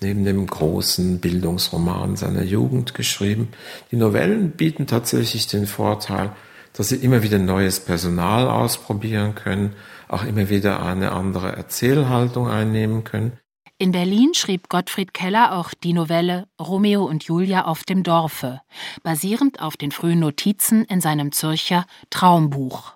neben 0.01 0.25
dem 0.25 0.45
großen 0.45 1.19
Bildungsroman 1.19 2.15
seiner 2.15 2.43
Jugend 2.43 2.93
geschrieben. 2.93 3.49
Die 3.91 3.95
Novellen 3.95 4.51
bieten 4.51 4.87
tatsächlich 4.87 5.47
den 5.47 5.67
Vorteil, 5.67 6.31
dass 6.73 6.89
sie 6.89 6.97
immer 6.97 7.23
wieder 7.23 7.39
neues 7.39 7.79
Personal 7.79 8.47
ausprobieren 8.47 9.35
können, 9.35 9.73
auch 10.07 10.23
immer 10.23 10.49
wieder 10.49 10.83
eine 10.83 11.11
andere 11.11 11.55
Erzählhaltung 11.55 12.47
einnehmen 12.47 13.03
können. 13.03 13.39
In 13.77 13.91
Berlin 13.91 14.33
schrieb 14.33 14.69
Gottfried 14.69 15.13
Keller 15.13 15.57
auch 15.57 15.73
die 15.73 15.91
Novelle 15.91 16.47
Romeo 16.61 17.03
und 17.03 17.25
Julia 17.25 17.65
auf 17.65 17.83
dem 17.83 18.03
Dorfe, 18.03 18.61
basierend 19.03 19.61
auf 19.61 19.75
den 19.75 19.91
frühen 19.91 20.19
Notizen 20.19 20.85
in 20.85 21.01
seinem 21.01 21.33
Zürcher 21.33 21.85
Traumbuch. 22.09 22.93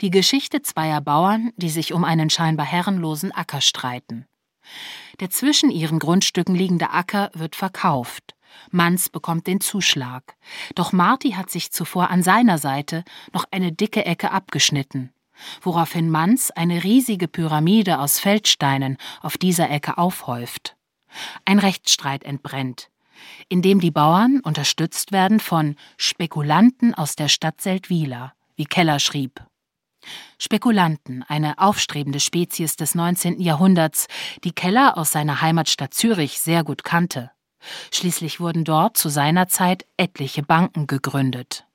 Die 0.00 0.10
Geschichte 0.10 0.62
zweier 0.62 1.00
Bauern, 1.00 1.52
die 1.56 1.70
sich 1.70 1.92
um 1.92 2.04
einen 2.04 2.28
scheinbar 2.28 2.66
herrenlosen 2.66 3.30
Acker 3.30 3.60
streiten. 3.60 4.26
Der 5.20 5.30
zwischen 5.30 5.70
ihren 5.70 5.98
Grundstücken 5.98 6.54
liegende 6.54 6.90
Acker 6.90 7.30
wird 7.34 7.56
verkauft. 7.56 8.34
Manz 8.70 9.08
bekommt 9.08 9.46
den 9.46 9.60
Zuschlag. 9.60 10.36
Doch 10.74 10.92
Marti 10.92 11.32
hat 11.32 11.50
sich 11.50 11.72
zuvor 11.72 12.10
an 12.10 12.22
seiner 12.22 12.58
Seite 12.58 13.04
noch 13.32 13.46
eine 13.50 13.72
dicke 13.72 14.04
Ecke 14.04 14.30
abgeschnitten 14.30 15.14
woraufhin 15.62 16.10
Manz 16.10 16.50
eine 16.50 16.84
riesige 16.84 17.28
Pyramide 17.28 17.98
aus 17.98 18.18
Feldsteinen 18.18 18.96
auf 19.20 19.38
dieser 19.38 19.70
Ecke 19.70 19.98
aufhäuft. 19.98 20.76
Ein 21.44 21.58
Rechtsstreit 21.58 22.24
entbrennt, 22.24 22.90
in 23.48 23.62
dem 23.62 23.80
die 23.80 23.90
Bauern 23.90 24.40
unterstützt 24.40 25.12
werden 25.12 25.40
von 25.40 25.76
Spekulanten 25.96 26.94
aus 26.94 27.16
der 27.16 27.28
Stadt 27.28 27.60
Seldwyla, 27.60 28.32
wie 28.56 28.66
Keller 28.66 28.98
schrieb. 28.98 29.44
Spekulanten, 30.38 31.24
eine 31.26 31.58
aufstrebende 31.58 32.20
Spezies 32.20 32.76
des 32.76 32.94
19. 32.94 33.40
Jahrhunderts, 33.40 34.06
die 34.44 34.52
Keller 34.52 34.98
aus 34.98 35.12
seiner 35.12 35.40
Heimatstadt 35.40 35.94
Zürich 35.94 36.40
sehr 36.40 36.64
gut 36.64 36.84
kannte. 36.84 37.30
Schließlich 37.92 38.40
wurden 38.40 38.64
dort 38.64 38.96
zu 38.96 39.08
seiner 39.08 39.48
Zeit 39.48 39.86
etliche 39.96 40.42
Banken 40.42 40.86
gegründet. 40.86 41.66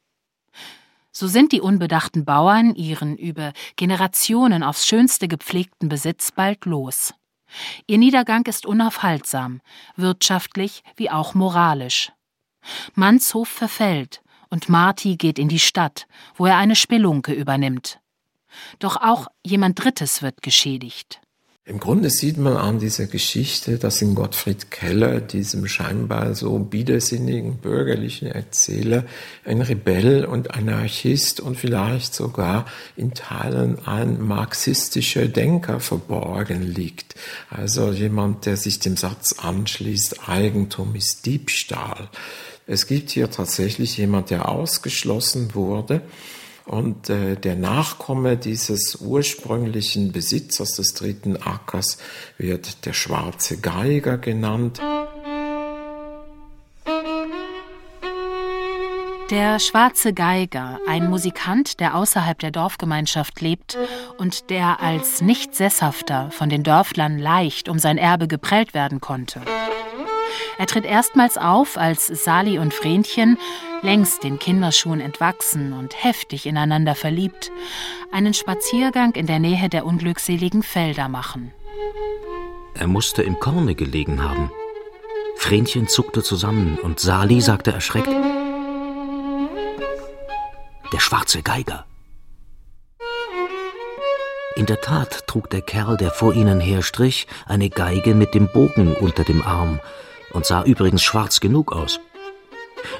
So 1.11 1.27
sind 1.27 1.51
die 1.51 1.61
unbedachten 1.61 2.23
Bauern 2.23 2.75
ihren 2.75 3.17
über 3.17 3.53
Generationen 3.75 4.63
aufs 4.63 4.85
schönste 4.85 5.27
gepflegten 5.27 5.89
Besitz 5.89 6.31
bald 6.31 6.65
los. 6.65 7.13
Ihr 7.87 7.97
Niedergang 7.97 8.45
ist 8.45 8.65
unaufhaltsam, 8.65 9.61
wirtschaftlich 9.95 10.83
wie 10.95 11.09
auch 11.09 11.33
moralisch. 11.33 12.11
Mannshof 12.93 13.49
verfällt 13.49 14.21
und 14.49 14.69
Marti 14.69 15.15
geht 15.15 15.39
in 15.39 15.47
die 15.47 15.59
Stadt, 15.59 16.07
wo 16.35 16.45
er 16.45 16.57
eine 16.57 16.75
Spelunke 16.75 17.33
übernimmt. 17.33 17.98
Doch 18.79 18.97
auch 18.97 19.27
jemand 19.45 19.83
Drittes 19.83 20.21
wird 20.21 20.41
geschädigt. 20.41 21.19
Im 21.69 21.79
Grunde 21.79 22.09
sieht 22.09 22.39
man 22.39 22.57
an 22.57 22.79
dieser 22.79 23.05
Geschichte, 23.05 23.77
dass 23.77 24.01
in 24.01 24.15
Gottfried 24.15 24.71
Keller, 24.71 25.21
diesem 25.21 25.67
scheinbar 25.67 26.33
so 26.33 26.67
widersinnigen 26.71 27.57
bürgerlichen 27.57 28.27
Erzähler, 28.27 29.05
ein 29.45 29.61
Rebell 29.61 30.25
und 30.25 30.55
Anarchist 30.55 31.39
und 31.39 31.57
vielleicht 31.57 32.15
sogar 32.15 32.65
in 32.95 33.13
Teilen 33.13 33.85
ein 33.85 34.19
marxistischer 34.19 35.27
Denker 35.27 35.79
verborgen 35.79 36.63
liegt. 36.63 37.13
Also 37.51 37.91
jemand, 37.91 38.47
der 38.47 38.57
sich 38.57 38.79
dem 38.79 38.97
Satz 38.97 39.35
anschließt, 39.37 40.27
Eigentum 40.27 40.95
ist 40.95 41.27
Diebstahl. 41.27 42.09
Es 42.65 42.87
gibt 42.87 43.11
hier 43.11 43.29
tatsächlich 43.29 43.95
jemand, 43.95 44.31
der 44.31 44.49
ausgeschlossen 44.49 45.53
wurde 45.53 46.01
und 46.69 47.09
äh, 47.09 47.35
der 47.35 47.55
Nachkomme 47.55 48.37
dieses 48.37 48.97
ursprünglichen 49.01 50.11
Besitzers 50.11 50.73
des 50.73 50.93
dritten 50.93 51.35
Ackers 51.35 51.97
wird 52.37 52.85
der 52.85 52.93
schwarze 52.93 53.57
Geiger 53.57 54.19
genannt. 54.19 54.79
Der 59.31 59.59
schwarze 59.59 60.13
Geiger, 60.13 60.79
ein 60.87 61.09
Musikant, 61.09 61.79
der 61.79 61.95
außerhalb 61.95 62.37
der 62.37 62.51
Dorfgemeinschaft 62.51 63.41
lebt 63.41 63.77
und 64.17 64.51
der 64.51 64.79
als 64.79 65.21
nicht 65.21 65.55
sesshafter 65.55 66.29
von 66.31 66.49
den 66.49 66.63
Dörflern 66.63 67.17
leicht 67.17 67.67
um 67.67 67.79
sein 67.79 67.97
Erbe 67.97 68.27
geprellt 68.27 68.75
werden 68.75 69.01
konnte. 69.01 69.41
Er 70.59 70.67
tritt 70.67 70.85
erstmals 70.85 71.37
auf, 71.37 71.77
als 71.77 72.07
Sali 72.07 72.59
und 72.59 72.73
Vrenchen, 72.73 73.37
längst 73.81 74.23
den 74.23 74.39
Kinderschuhen 74.39 74.99
entwachsen 74.99 75.73
und 75.73 76.03
heftig 76.03 76.45
ineinander 76.45 76.95
verliebt, 76.95 77.51
einen 78.11 78.33
Spaziergang 78.33 79.15
in 79.15 79.27
der 79.27 79.39
Nähe 79.39 79.69
der 79.69 79.85
unglückseligen 79.85 80.63
Felder 80.63 81.09
machen. 81.09 81.53
Er 82.75 82.87
musste 82.87 83.23
im 83.23 83.39
Korne 83.39 83.75
gelegen 83.75 84.23
haben. 84.23 84.51
Vrenchen 85.35 85.87
zuckte 85.87 86.23
zusammen 86.23 86.77
und 86.81 86.99
Sali 86.99 87.41
sagte 87.41 87.71
erschreckt: 87.71 88.09
Der 90.91 90.99
schwarze 90.99 91.41
Geiger. 91.41 91.85
In 94.55 94.65
der 94.65 94.81
Tat 94.81 95.25
trug 95.27 95.49
der 95.49 95.61
Kerl, 95.61 95.95
der 95.95 96.11
vor 96.11 96.33
ihnen 96.33 96.59
herstrich, 96.59 97.27
eine 97.45 97.69
Geige 97.69 98.13
mit 98.13 98.33
dem 98.33 98.49
Bogen 98.51 98.93
unter 98.95 99.23
dem 99.23 99.41
Arm 99.41 99.79
und 100.33 100.45
sah 100.45 100.63
übrigens 100.63 101.01
schwarz 101.01 101.39
genug 101.39 101.71
aus. 101.71 101.99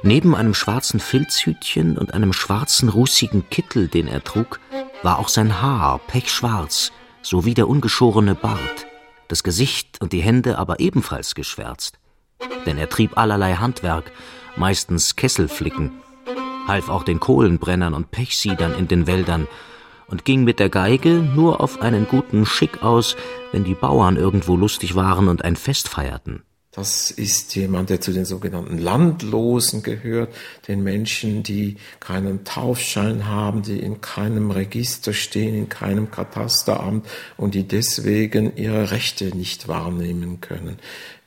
Neben 0.03 0.36
einem 0.36 0.53
schwarzen 0.53 1.00
Filzhütchen 1.00 1.98
und 1.98 2.13
einem 2.13 2.33
schwarzen 2.33 2.89
rußigen 2.89 3.50
Kittel, 3.50 3.88
den 3.88 4.07
er 4.07 4.24
trug, 4.24 4.59
war 5.03 5.19
auch 5.19 5.29
sein 5.29 5.62
Haar 5.62 6.00
pechschwarz, 6.00 6.91
sowie 7.21 7.53
der 7.53 7.67
ungeschorene 7.67 8.36
Bart, 8.36 8.88
das 9.27 9.43
Gesicht 9.43 10.01
und 10.01 10.13
die 10.13 10.21
Hände 10.21 10.57
aber 10.57 10.79
ebenfalls 10.79 11.36
geschwärzt. 11.36 12.00
Denn 12.65 12.77
er 12.77 12.89
trieb 12.89 13.17
allerlei 13.17 13.55
Handwerk, 13.55 14.12
meistens 14.55 15.15
Kesselflicken, 15.15 15.91
half 16.67 16.89
auch 16.89 17.03
den 17.03 17.19
Kohlenbrennern 17.19 17.93
und 17.93 18.12
Pechsiedern 18.12 18.74
in 18.75 18.88
den 18.88 19.07
Wäldern 19.07 19.48
und 20.07 20.25
ging 20.25 20.43
mit 20.43 20.59
der 20.59 20.69
Geige 20.69 21.09
nur 21.09 21.62
auf 21.62 21.81
einen 21.81 22.07
guten 22.07 22.45
Schick 22.45 22.83
aus, 22.83 23.15
wenn 23.51 23.63
die 23.63 23.75
Bauern 23.75 24.17
irgendwo 24.17 24.55
lustig 24.55 24.95
waren 24.95 25.27
und 25.27 25.43
ein 25.43 25.55
Fest 25.55 25.88
feierten. 25.89 26.43
Das 26.72 27.10
ist 27.10 27.56
jemand, 27.56 27.90
der 27.90 28.00
zu 28.00 28.12
den 28.12 28.26
sogenannten 28.26 28.78
Landlosen 28.78 29.82
gehört, 29.82 30.36
den 30.68 30.84
Menschen, 30.84 31.42
die 31.42 31.78
keinen 32.00 32.44
Taufschein 32.44 33.26
haben, 33.26 33.64
die 33.64 33.80
in 33.80 34.02
keinem 34.02 34.52
Register 34.52 35.14
stehen, 35.14 35.56
in 35.56 35.70
keinem 35.70 36.12
Katasteramt 36.12 37.08
und 37.38 37.56
die 37.56 37.68
deswegen 37.68 38.56
ihre 38.56 38.92
Rechte 38.92 39.36
nicht 39.36 39.68
wahrnehmen 39.68 40.42
können. 40.42 40.78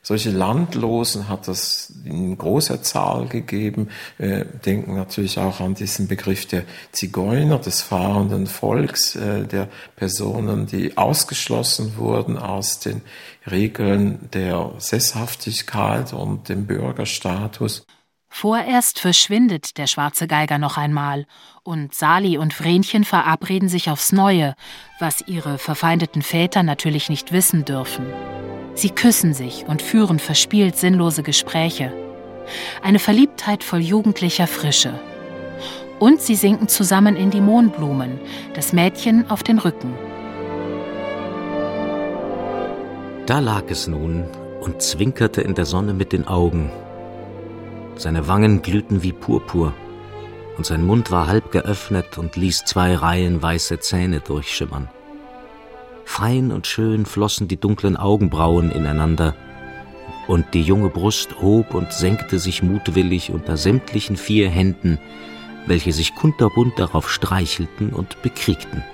Solche 0.04 0.30
Landlosen 0.30 1.28
hat 1.28 1.46
es 1.46 1.92
in 2.04 2.36
großer 2.36 2.82
Zahl 2.82 3.28
gegeben. 3.28 3.88
Wir 4.18 4.44
denken 4.44 4.96
natürlich 4.96 5.38
auch 5.38 5.60
an 5.60 5.74
diesen 5.74 6.08
Begriff 6.08 6.46
der 6.46 6.64
Zigeuner, 6.90 7.58
des 7.58 7.82
fahrenden 7.82 8.48
Volks, 8.48 9.14
äh, 9.14 9.46
der 9.46 9.68
Personen, 9.94 10.66
die 10.66 10.96
ausgeschlossen 10.96 11.96
wurden 11.96 12.36
aus 12.36 12.80
den 12.80 13.02
Regeln 13.48 14.28
der 14.32 14.72
Sesshaftigkeit 14.78 16.12
und 16.12 16.48
dem 16.48 16.66
Bürgerstatus. 16.66 17.86
Vorerst 18.28 18.98
verschwindet 18.98 19.78
der 19.78 19.86
schwarze 19.86 20.26
Geiger 20.26 20.58
noch 20.58 20.78
einmal, 20.78 21.26
und 21.62 21.94
Sali 21.94 22.38
und 22.38 22.54
Vrenchen 22.54 23.04
verabreden 23.04 23.68
sich 23.68 23.88
aufs 23.88 24.10
Neue, 24.10 24.56
was 24.98 25.22
ihre 25.28 25.58
verfeindeten 25.58 26.22
Väter 26.22 26.64
natürlich 26.64 27.08
nicht 27.08 27.30
wissen 27.30 27.64
dürfen. 27.64 28.06
Sie 28.74 28.90
küssen 28.90 29.34
sich 29.34 29.64
und 29.68 29.82
führen 29.82 30.18
verspielt 30.18 30.76
sinnlose 30.76 31.22
Gespräche. 31.22 31.92
Eine 32.82 32.98
Verliebtheit 32.98 33.62
voll 33.62 33.80
jugendlicher 33.80 34.46
Frische. 34.46 34.98
Und 35.98 36.20
sie 36.20 36.34
sinken 36.34 36.68
zusammen 36.68 37.14
in 37.16 37.30
die 37.30 37.40
Mohnblumen, 37.40 38.18
das 38.54 38.72
Mädchen 38.72 39.30
auf 39.30 39.42
den 39.42 39.58
Rücken. 39.58 39.94
Da 43.26 43.38
lag 43.38 43.64
es 43.68 43.86
nun 43.86 44.24
und 44.60 44.82
zwinkerte 44.82 45.42
in 45.42 45.54
der 45.54 45.64
Sonne 45.64 45.94
mit 45.94 46.12
den 46.12 46.26
Augen. 46.26 46.72
Seine 47.94 48.26
Wangen 48.26 48.62
glühten 48.62 49.02
wie 49.02 49.12
Purpur, 49.12 49.74
und 50.56 50.66
sein 50.66 50.84
Mund 50.84 51.10
war 51.10 51.28
halb 51.28 51.52
geöffnet 51.52 52.18
und 52.18 52.36
ließ 52.36 52.64
zwei 52.64 52.94
Reihen 52.94 53.40
weiße 53.40 53.78
Zähne 53.78 54.20
durchschimmern. 54.20 54.88
Fein 56.04 56.52
und 56.52 56.66
schön 56.66 57.06
flossen 57.06 57.48
die 57.48 57.58
dunklen 57.58 57.96
Augenbrauen 57.96 58.70
ineinander, 58.70 59.34
und 60.28 60.54
die 60.54 60.62
junge 60.62 60.88
Brust 60.88 61.40
hob 61.40 61.74
und 61.74 61.92
senkte 61.92 62.38
sich 62.38 62.62
mutwillig 62.62 63.30
unter 63.30 63.56
sämtlichen 63.56 64.16
vier 64.16 64.48
Händen, 64.48 64.98
welche 65.66 65.92
sich 65.92 66.14
kunterbunt 66.14 66.78
darauf 66.78 67.10
streichelten 67.10 67.90
und 67.90 68.22
bekriegten. 68.22 68.84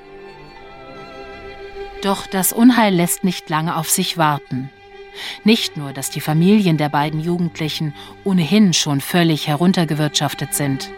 Doch 2.03 2.27
das 2.27 2.53
Unheil 2.53 2.95
lässt 2.95 3.25
nicht 3.25 3.51
lange 3.51 3.77
auf 3.77 3.91
sich 3.91 4.17
warten. 4.17 4.71
Nicht 5.43 5.77
nur, 5.77 5.93
dass 5.93 6.11
die 6.11 6.21
Familien 6.21 6.77
der 6.77 6.89
beiden 6.89 7.21
Jugendlichen 7.21 7.95
ohnehin 8.23 8.73
schon 8.73 9.01
völlig 9.01 9.49
heruntergewirtschaftet 9.49 10.55
sind. 10.55 10.91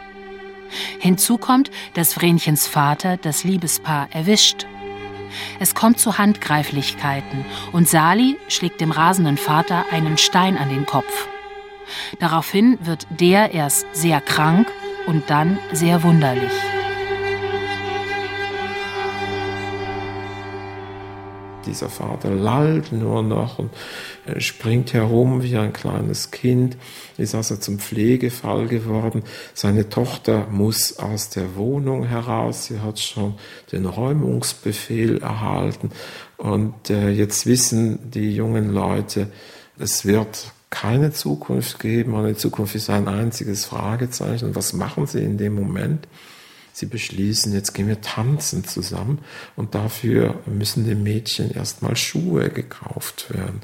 Hinzu 0.99 1.39
kommt, 1.39 1.71
dass 1.95 2.15
Vrenchens 2.15 2.67
Vater 2.67 3.17
das 3.17 3.45
Liebespaar 3.45 4.09
erwischt 4.13 4.67
es 5.59 5.75
kommt 5.75 5.99
zu 5.99 6.19
Handgreiflichkeiten 6.19 7.45
und 7.73 7.89
Sali 7.89 8.39
schlägt 8.49 8.81
dem 8.81 8.91
rasenden 8.91 9.37
Vater 9.37 9.85
einen 9.91 10.19
Stein 10.19 10.57
an 10.57 10.69
den 10.69 10.87
Kopf. 10.87 11.29
Daraufhin 12.19 12.79
wird 12.83 13.07
der 13.11 13.53
erst 13.53 13.87
sehr 13.93 14.21
krank 14.21 14.69
und 15.07 15.29
dann 15.31 15.59
sehr 15.73 16.03
wunderlich. 16.03 16.53
Dieser 21.71 21.89
Vater 21.89 22.31
lallt 22.31 22.91
nur 22.91 23.23
noch 23.23 23.61
und 23.61 23.71
springt 24.39 24.93
herum 24.93 25.45
wie 25.45 25.57
ein 25.57 25.73
kleines 25.73 26.33
Kind, 26.33 26.77
ist 27.17 27.37
also 27.37 27.55
zum 27.55 27.79
Pflegefall 27.79 28.67
geworden. 28.67 29.23
Seine 29.55 29.89
Tochter 29.89 30.49
muss 30.51 30.99
aus 30.99 31.31
der 31.31 31.55
Wohnung 31.55 32.05
heraus, 32.05 32.67
sie 32.67 32.81
hat 32.81 32.99
schon 32.99 33.35
den 33.71 33.87
Räumungsbefehl 33.87 35.23
erhalten 35.23 35.91
und 36.39 36.91
äh, 36.91 37.11
jetzt 37.11 37.47
wissen 37.47 38.11
die 38.11 38.35
jungen 38.35 38.73
Leute, 38.73 39.29
es 39.79 40.05
wird 40.05 40.53
keine 40.71 41.13
Zukunft 41.13 41.79
geben 41.79 42.15
und 42.15 42.27
die 42.27 42.35
Zukunft 42.35 42.75
ist 42.75 42.91
ein 42.91 43.07
einziges 43.07 43.65
Fragezeichen. 43.65 44.57
Was 44.57 44.73
machen 44.73 45.07
sie 45.07 45.23
in 45.23 45.39
dem 45.39 45.55
Moment? 45.55 46.09
Sie 46.81 46.87
beschließen, 46.87 47.53
jetzt 47.53 47.75
gehen 47.75 47.89
wir 47.89 48.01
tanzen 48.01 48.65
zusammen 48.65 49.19
und 49.55 49.75
dafür 49.75 50.41
müssen 50.47 50.87
dem 50.87 51.03
Mädchen 51.03 51.51
erstmal 51.51 51.95
Schuhe 51.95 52.49
gekauft 52.49 53.27
werden. 53.35 53.61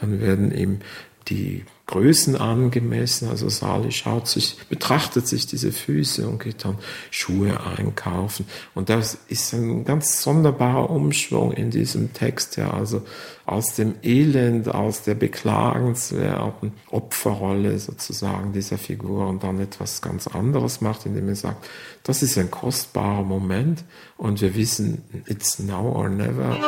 Dann 0.00 0.20
werden 0.20 0.50
ihm 0.50 0.80
die 1.28 1.64
Größen 1.86 2.36
angemessen. 2.36 3.28
Also 3.28 3.48
Sali 3.48 3.92
schaut 3.92 4.26
sich, 4.26 4.56
betrachtet 4.68 5.28
sich 5.28 5.46
diese 5.46 5.70
Füße 5.70 6.26
und 6.26 6.42
geht 6.42 6.64
dann 6.64 6.78
Schuhe 7.10 7.60
einkaufen. 7.64 8.46
Und 8.74 8.88
das 8.88 9.18
ist 9.28 9.52
ein 9.54 9.84
ganz 9.84 10.22
sonderbarer 10.22 10.90
Umschwung 10.90 11.52
in 11.52 11.70
diesem 11.70 12.12
Text, 12.12 12.56
ja, 12.56 12.72
also 12.72 13.02
aus 13.44 13.74
dem 13.74 13.94
Elend, 14.02 14.68
aus 14.68 15.02
der 15.02 15.14
beklagenswerten 15.14 16.72
Opferrolle 16.90 17.78
sozusagen 17.78 18.52
dieser 18.52 18.78
Figur 18.78 19.28
und 19.28 19.44
dann 19.44 19.60
etwas 19.60 20.02
ganz 20.02 20.26
anderes 20.26 20.80
macht, 20.80 21.06
indem 21.06 21.28
er 21.28 21.36
sagt, 21.36 21.64
das 22.02 22.22
ist 22.22 22.36
ein 22.36 22.50
kostbarer 22.50 23.22
Moment 23.22 23.84
und 24.16 24.40
wir 24.40 24.56
wissen, 24.56 25.04
it's 25.26 25.60
now 25.60 25.92
or 25.92 26.08
never. 26.08 26.58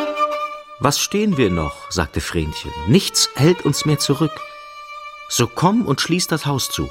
Was 0.81 1.01
stehen 1.01 1.37
wir 1.37 1.51
noch? 1.51 1.91
sagte 1.91 2.21
Vrenchen. 2.21 2.71
Nichts 2.87 3.29
hält 3.35 3.65
uns 3.65 3.85
mehr 3.85 3.99
zurück. 3.99 4.31
So 5.29 5.47
komm 5.47 5.85
und 5.85 6.01
schließ 6.01 6.27
das 6.27 6.47
Haus 6.47 6.71
zu. 6.71 6.89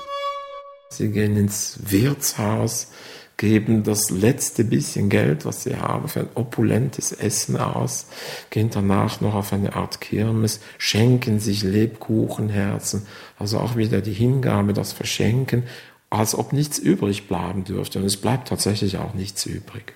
Sie 0.89 1.10
gehen 1.10 1.36
ins 1.36 1.80
Wirtshaus, 1.82 2.91
geben 3.36 3.84
das 3.84 4.10
letzte 4.10 4.63
bisschen 4.63 5.10
Geld, 5.10 5.45
was 5.45 5.63
sie 5.63 5.76
haben, 5.78 6.08
für 6.08 6.21
ein 6.21 6.30
opulentes 6.36 7.12
Essen 7.12 7.58
aus, 7.58 8.08
gehen 8.50 8.69
danach 8.69 9.21
noch 9.21 9.36
auf 9.36 9.54
eine 9.54 9.76
Art 9.76 10.02
Kirmes, 10.02 10.60
schenken 10.78 11.39
sich 11.39 11.63
Lebkuchenherzen, 11.63 13.06
also 13.38 13.60
auch 13.60 13.76
wieder 13.76 14.02
die 14.02 14.13
Hingabe, 14.13 14.73
das 14.73 14.93
Verschenken, 14.93 15.63
als 16.10 16.36
ob 16.36 16.54
nichts 16.54 16.80
übrig 16.80 17.28
bleiben 17.28 17.63
dürfte. 17.63 18.00
Und 18.00 18.06
es 18.06 18.17
bleibt 18.17 18.47
tatsächlich 18.47 18.97
auch 18.97 19.13
nichts 19.13 19.45
übrig. 19.45 19.93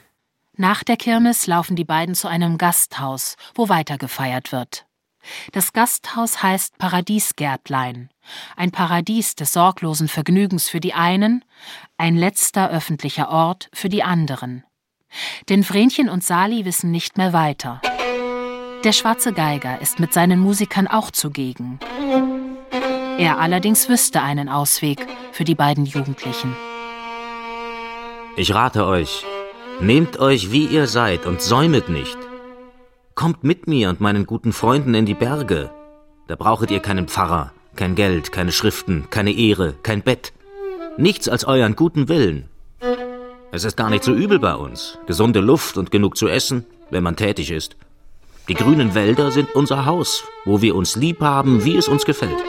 Nach 0.57 0.83
der 0.83 0.97
Kirmes 0.97 1.47
laufen 1.47 1.75
die 1.75 1.85
beiden 1.85 2.15
zu 2.15 2.27
einem 2.27 2.57
Gasthaus, 2.57 3.35
wo 3.55 3.69
weiter 3.69 3.97
gefeiert 3.97 4.51
wird. 4.51 4.85
Das 5.51 5.73
Gasthaus 5.73 6.41
heißt 6.41 6.77
Paradiesgärtlein, 6.77 8.09
ein 8.55 8.71
Paradies 8.71 9.35
des 9.35 9.53
sorglosen 9.53 10.07
Vergnügens 10.07 10.69
für 10.69 10.79
die 10.79 10.93
einen, 10.93 11.45
ein 11.97 12.15
letzter 12.15 12.69
öffentlicher 12.69 13.29
Ort 13.29 13.69
für 13.73 13.89
die 13.89 14.03
anderen. 14.03 14.63
Denn 15.49 15.63
Vrenchen 15.63 16.09
und 16.09 16.23
Sali 16.23 16.65
wissen 16.65 16.91
nicht 16.91 17.17
mehr 17.17 17.33
weiter. 17.33 17.81
Der 18.83 18.93
schwarze 18.93 19.33
Geiger 19.33 19.79
ist 19.81 19.99
mit 19.99 20.13
seinen 20.13 20.39
Musikern 20.39 20.87
auch 20.87 21.11
zugegen. 21.11 21.79
Er 23.19 23.37
allerdings 23.39 23.89
wüsste 23.89 24.21
einen 24.23 24.49
Ausweg 24.49 25.05
für 25.31 25.43
die 25.43 25.53
beiden 25.53 25.85
Jugendlichen. 25.85 26.55
Ich 28.35 28.53
rate 28.53 28.87
euch, 28.87 29.23
nehmt 29.79 30.19
euch 30.19 30.51
wie 30.51 30.65
ihr 30.65 30.87
seid 30.87 31.25
und 31.25 31.41
säumet 31.41 31.89
nicht. 31.89 32.17
Kommt 33.21 33.43
mit 33.43 33.67
mir 33.67 33.89
und 33.89 34.01
meinen 34.01 34.25
guten 34.25 34.51
Freunden 34.51 34.95
in 34.95 35.05
die 35.05 35.13
Berge. 35.13 35.69
Da 36.27 36.35
brauchet 36.35 36.71
ihr 36.71 36.79
keinen 36.79 37.07
Pfarrer, 37.07 37.51
kein 37.75 37.93
Geld, 37.93 38.31
keine 38.31 38.51
Schriften, 38.51 39.11
keine 39.11 39.31
Ehre, 39.31 39.75
kein 39.83 40.01
Bett. 40.01 40.33
Nichts 40.97 41.29
als 41.29 41.45
euren 41.45 41.75
guten 41.75 42.09
Willen. 42.09 42.49
Es 43.51 43.63
ist 43.63 43.77
gar 43.77 43.91
nicht 43.91 44.03
so 44.03 44.11
übel 44.11 44.39
bei 44.39 44.55
uns. 44.55 44.97
Gesunde 45.05 45.39
Luft 45.39 45.77
und 45.77 45.91
genug 45.91 46.17
zu 46.17 46.27
essen, 46.29 46.65
wenn 46.89 47.03
man 47.03 47.15
tätig 47.15 47.51
ist. 47.51 47.77
Die 48.47 48.55
grünen 48.55 48.95
Wälder 48.95 49.29
sind 49.29 49.53
unser 49.53 49.85
Haus, 49.85 50.23
wo 50.45 50.63
wir 50.63 50.73
uns 50.73 50.95
lieb 50.95 51.21
haben, 51.21 51.63
wie 51.63 51.77
es 51.77 51.87
uns 51.87 52.05
gefällt. 52.05 52.41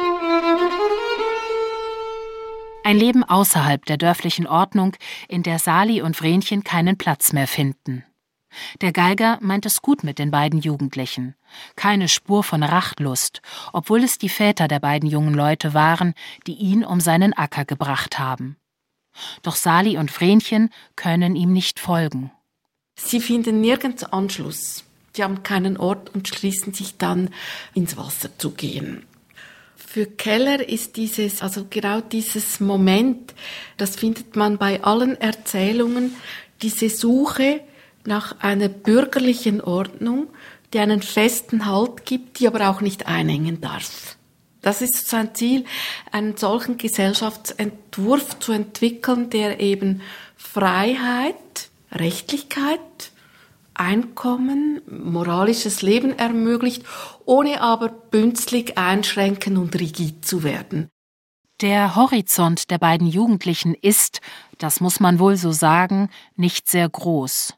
Ein 2.83 2.97
Leben 2.97 3.25
außerhalb 3.25 3.85
der 3.85 3.99
dörflichen 3.99 4.47
Ordnung, 4.47 4.97
in 5.29 5.43
der 5.43 5.59
Sali 5.59 6.01
und 6.01 6.17
Vrenchen 6.17 6.65
keinen 6.65 6.97
Platz 6.97 7.35
mehr 7.35 7.47
finden. 7.47 8.05
Der 8.81 8.93
Geiger 8.93 9.39
meint 9.41 9.67
es 9.67 9.83
gut 9.83 10.05
mit 10.05 10.19
den 10.19 10.31
beiden 10.31 10.61
Jugendlichen. 10.61 11.35
Keine 11.77 12.09
Spur 12.09 12.43
von 12.45 12.63
Rachtlust, 12.63 13.43
obwohl 13.73 14.03
es 14.03 14.19
die 14.19 14.29
Väter 14.29 14.69
der 14.69 14.81
beiden 14.81 15.09
jungen 15.09 15.35
Leute 15.35 15.75
waren, 15.75 16.15
die 16.47 16.55
ihn 16.55 16.85
um 16.85 17.01
seinen 17.01 17.33
Acker 17.33 17.65
gebracht 17.65 18.19
haben. 18.19 18.57
Doch 19.43 19.57
Sali 19.57 19.99
und 19.99 20.11
Vrenchen 20.11 20.71
können 20.97 21.37
ihm 21.37 21.53
nicht 21.53 21.81
folgen. 21.81 22.31
Sie 22.97 23.21
finden 23.21 23.61
nirgends 23.61 24.05
Anschluss. 24.05 24.85
Sie 25.15 25.23
haben 25.23 25.43
keinen 25.43 25.77
Ort 25.77 26.15
und 26.15 26.29
schließen 26.29 26.73
sich 26.73 26.97
dann 26.97 27.31
ins 27.75 27.97
Wasser 27.97 28.31
zu 28.39 28.53
gehen. 28.53 29.05
Für 29.77 30.07
Keller 30.07 30.67
ist 30.67 30.97
dieses, 30.97 31.43
also 31.43 31.67
genau 31.69 32.01
dieses 32.01 32.61
Moment, 32.61 33.35
das 33.77 33.97
findet 33.97 34.37
man 34.37 34.57
bei 34.57 34.83
allen 34.83 35.21
Erzählungen, 35.21 36.15
diese 36.63 36.89
Suche 36.89 37.61
nach 38.05 38.41
einer 38.41 38.69
bürgerlichen 38.69 39.61
Ordnung, 39.61 40.29
die 40.73 40.79
einen 40.79 41.03
festen 41.03 41.67
Halt 41.67 42.05
gibt, 42.07 42.41
die 42.41 42.47
aber 42.47 42.69
auch 42.71 42.81
nicht 42.81 43.07
einengen 43.07 43.61
darf. 43.61 44.17
Das 44.63 44.81
ist 44.81 45.09
sein 45.09 45.35
Ziel, 45.35 45.65
einen 46.13 46.37
solchen 46.37 46.79
Gesellschaftsentwurf 46.79 48.39
zu 48.39 48.53
entwickeln, 48.53 49.29
der 49.29 49.61
eben 49.61 50.03
Freiheit, 50.37 51.71
Rechtlichkeit, 51.91 52.81
Einkommen, 53.75 54.83
moralisches 54.87 55.81
Leben 55.83 56.17
ermöglicht, 56.19 56.85
ohne 57.25 57.63
aber 57.63 57.89
bünzlig 57.89 58.77
einschränken 58.77 59.57
und 59.57 59.75
rigid 59.81 60.27
zu 60.27 60.43
werden. 60.43 60.91
Der 61.63 61.97
Horizont 61.97 62.71
der 62.71 62.79
beiden 62.79 63.07
Jugendlichen 63.07 63.75
ist, 63.75 64.21
das 64.59 64.81
muss 64.81 65.01
man 65.01 65.19
wohl 65.19 65.37
so 65.37 65.53
sagen, 65.53 66.11
nicht 66.37 66.69
sehr 66.69 66.89
groß. 66.89 67.55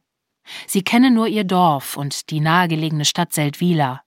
Sie 0.67 0.83
kennen 0.83 1.15
nur 1.15 1.27
ihr 1.27 1.45
Dorf 1.45 1.97
und 1.97 2.31
die 2.31 2.41
nahegelegene 2.41 3.05
Stadt 3.05 3.33
Seldwyla. 3.33 4.03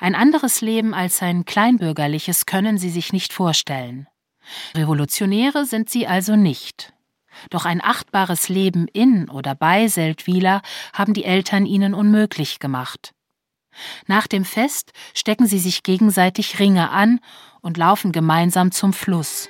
Ein 0.00 0.14
anderes 0.14 0.60
Leben 0.60 0.94
als 0.94 1.22
ein 1.22 1.44
kleinbürgerliches 1.44 2.46
können 2.46 2.78
sie 2.78 2.90
sich 2.90 3.12
nicht 3.12 3.32
vorstellen. 3.32 4.06
Revolutionäre 4.74 5.64
sind 5.64 5.88
sie 5.88 6.06
also 6.06 6.36
nicht. 6.36 6.92
Doch 7.50 7.64
ein 7.64 7.82
achtbares 7.82 8.48
Leben 8.48 8.86
in 8.88 9.28
oder 9.30 9.54
bei 9.54 9.88
Seldwyla 9.88 10.62
haben 10.92 11.14
die 11.14 11.24
Eltern 11.24 11.66
ihnen 11.66 11.94
unmöglich 11.94 12.58
gemacht. 12.58 13.14
Nach 14.06 14.26
dem 14.26 14.44
Fest 14.44 14.92
stecken 15.14 15.46
sie 15.46 15.58
sich 15.58 15.82
gegenseitig 15.82 16.58
Ringe 16.58 16.90
an 16.90 17.20
und 17.62 17.78
laufen 17.78 18.12
gemeinsam 18.12 18.70
zum 18.70 18.92
Fluss, 18.92 19.48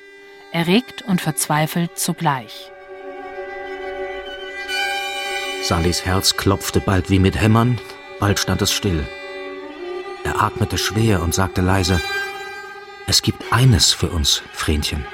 erregt 0.52 1.02
und 1.02 1.20
verzweifelt 1.20 1.98
zugleich. 1.98 2.71
Salis 5.62 6.04
Herz 6.04 6.36
klopfte 6.36 6.80
bald 6.80 7.08
wie 7.08 7.20
mit 7.20 7.40
Hämmern, 7.40 7.78
bald 8.18 8.40
stand 8.40 8.60
es 8.62 8.72
still. 8.72 9.06
Er 10.24 10.42
atmete 10.42 10.76
schwer 10.76 11.22
und 11.22 11.34
sagte 11.34 11.60
leise, 11.60 12.00
es 13.06 13.22
gibt 13.22 13.52
eines 13.52 13.92
für 13.92 14.08
uns, 14.08 14.42
Vrenchen. 14.52 15.06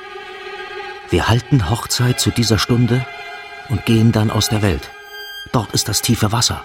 Wir 1.11 1.29
halten 1.29 1.69
Hochzeit 1.69 2.19
zu 2.19 2.31
dieser 2.31 2.59
Stunde 2.59 3.05
und 3.69 3.85
gehen 3.85 4.11
dann 4.11 4.31
aus 4.31 4.49
der 4.49 4.63
Welt. 4.63 4.89
Dort 5.53 5.73
ist 5.73 5.87
das 5.87 6.01
tiefe 6.01 6.33
Wasser. 6.33 6.65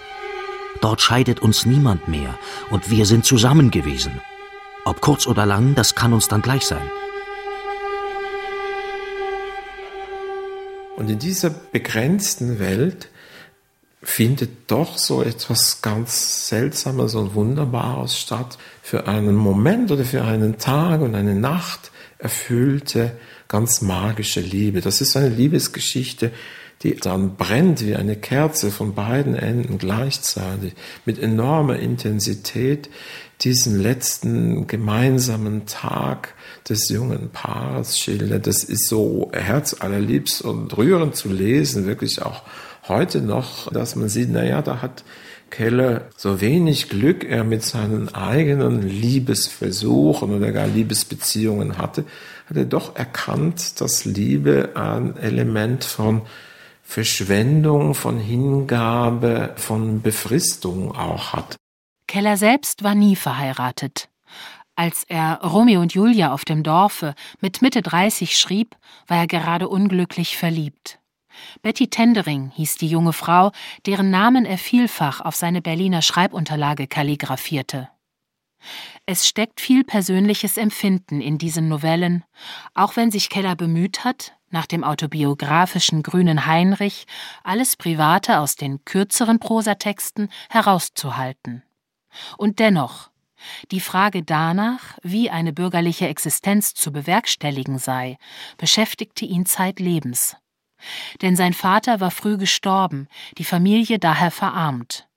Dort 0.79 1.01
scheidet 1.01 1.41
uns 1.41 1.65
niemand 1.65 2.07
mehr 2.07 2.39
und 2.69 2.89
wir 2.89 3.05
sind 3.05 3.25
zusammen 3.25 3.69
gewesen. 3.69 4.21
Ob 4.85 5.01
kurz 5.01 5.27
oder 5.27 5.45
lang, 5.45 5.75
das 5.75 5.93
kann 5.93 6.13
uns 6.13 6.29
dann 6.29 6.41
gleich 6.41 6.65
sein. 6.65 6.89
Und 10.95 11.09
in 11.09 11.19
dieser 11.19 11.49
begrenzten 11.49 12.59
Welt 12.59 13.09
findet 14.03 14.69
doch 14.69 14.97
so 14.97 15.23
etwas 15.23 15.81
ganz 15.81 16.49
Seltsames 16.49 17.15
und 17.15 17.35
Wunderbares 17.35 18.17
statt. 18.19 18.57
Für 18.81 19.07
einen 19.07 19.35
Moment 19.35 19.91
oder 19.91 20.03
für 20.03 20.23
einen 20.23 20.57
Tag 20.57 21.01
und 21.01 21.15
eine 21.15 21.35
Nacht 21.35 21.91
erfüllte, 22.19 23.11
ganz 23.47 23.81
magische 23.81 24.41
Liebe. 24.41 24.81
Das 24.81 25.01
ist 25.01 25.15
eine 25.15 25.29
Liebesgeschichte, 25.29 26.31
die 26.81 26.95
dann 26.95 27.35
brennt 27.37 27.85
wie 27.85 27.95
eine 27.95 28.17
Kerze 28.17 28.71
von 28.71 28.93
beiden 28.93 29.35
Enden 29.35 29.77
gleichzeitig 29.77 30.73
mit 31.05 31.17
enormer 31.17 31.79
Intensität 31.79 32.89
diesen 33.41 33.81
letzten 33.81 34.67
gemeinsamen 34.67 35.65
Tag 35.65 36.33
des 36.67 36.89
jungen 36.89 37.29
Paares 37.29 37.99
schildert. 37.99 38.47
Das 38.47 38.63
ist 38.63 38.87
so 38.87 39.31
herzallerliebst 39.33 40.41
und 40.41 40.77
rührend 40.77 41.15
zu 41.15 41.29
lesen, 41.29 41.85
wirklich 41.85 42.21
auch 42.21 42.43
heute 42.87 43.21
noch, 43.21 43.71
dass 43.71 43.95
man 43.95 44.09
sieht, 44.09 44.29
naja, 44.29 44.61
da 44.61 44.81
hat 44.81 45.03
Keller 45.49 46.09
so 46.17 46.41
wenig 46.41 46.89
Glück 46.89 47.23
er 47.23 47.43
mit 47.43 47.63
seinen 47.63 48.13
eigenen 48.15 48.81
Liebesversuchen 48.81 50.33
oder 50.35 50.51
gar 50.51 50.67
Liebesbeziehungen 50.67 51.77
hatte, 51.77 52.05
hat 52.49 52.57
er 52.57 52.65
doch 52.65 52.95
erkannt, 52.95 53.79
dass 53.79 54.05
Liebe 54.05 54.71
ein 54.75 55.15
Element 55.17 55.83
von 55.83 56.23
Verschwendung, 56.81 57.93
von 57.93 58.19
Hingabe, 58.19 59.53
von 59.55 60.01
Befristung 60.01 60.95
auch 60.95 61.33
hat. 61.33 61.55
Keller 62.07 62.37
selbst 62.37 62.83
war 62.83 62.95
nie 62.95 63.15
verheiratet. 63.15 64.09
Als 64.75 65.03
er 65.07 65.39
Romeo 65.43 65.81
und 65.81 65.93
Julia 65.93 66.33
auf 66.33 66.45
dem 66.45 66.63
Dorfe 66.63 67.13
mit 67.41 67.61
Mitte 67.61 67.83
30 67.83 68.37
schrieb, 68.39 68.75
war 69.07 69.17
er 69.17 69.27
gerade 69.27 69.69
unglücklich 69.69 70.35
verliebt. 70.35 70.99
Betty 71.61 71.87
Tendering 71.87 72.51
hieß 72.51 72.77
die 72.77 72.87
junge 72.87 73.13
Frau, 73.13 73.51
deren 73.85 74.09
Namen 74.09 74.45
er 74.45 74.57
vielfach 74.57 75.21
auf 75.21 75.35
seine 75.35 75.61
Berliner 75.61 76.01
Schreibunterlage 76.01 76.87
kalligraphierte. 76.87 77.89
Es 79.05 79.27
steckt 79.27 79.59
viel 79.59 79.83
persönliches 79.83 80.57
Empfinden 80.57 81.19
in 81.19 81.37
diesen 81.37 81.67
Novellen, 81.67 82.23
auch 82.73 82.95
wenn 82.95 83.11
sich 83.11 83.29
Keller 83.29 83.55
bemüht 83.55 84.05
hat, 84.05 84.33
nach 84.49 84.67
dem 84.67 84.83
autobiografischen 84.83 86.03
Grünen 86.03 86.45
Heinrich 86.45 87.05
alles 87.43 87.75
Private 87.75 88.39
aus 88.39 88.55
den 88.55 88.85
kürzeren 88.85 89.39
Prosatexten 89.39 90.29
herauszuhalten. 90.49 91.63
Und 92.37 92.59
dennoch, 92.59 93.09
die 93.71 93.79
Frage 93.79 94.23
danach, 94.23 94.97
wie 95.01 95.29
eine 95.29 95.51
bürgerliche 95.51 96.07
Existenz 96.07 96.73
zu 96.73 96.93
bewerkstelligen 96.93 97.79
sei, 97.79 98.17
beschäftigte 98.57 99.25
ihn 99.25 99.45
zeitlebens. 99.45 100.37
Denn 101.21 101.35
sein 101.35 101.53
Vater 101.53 101.99
war 101.99 102.11
früh 102.11 102.37
gestorben, 102.37 103.07
die 103.37 103.43
Familie 103.43 103.99
daher 103.99 104.31
verarmt. 104.31 105.07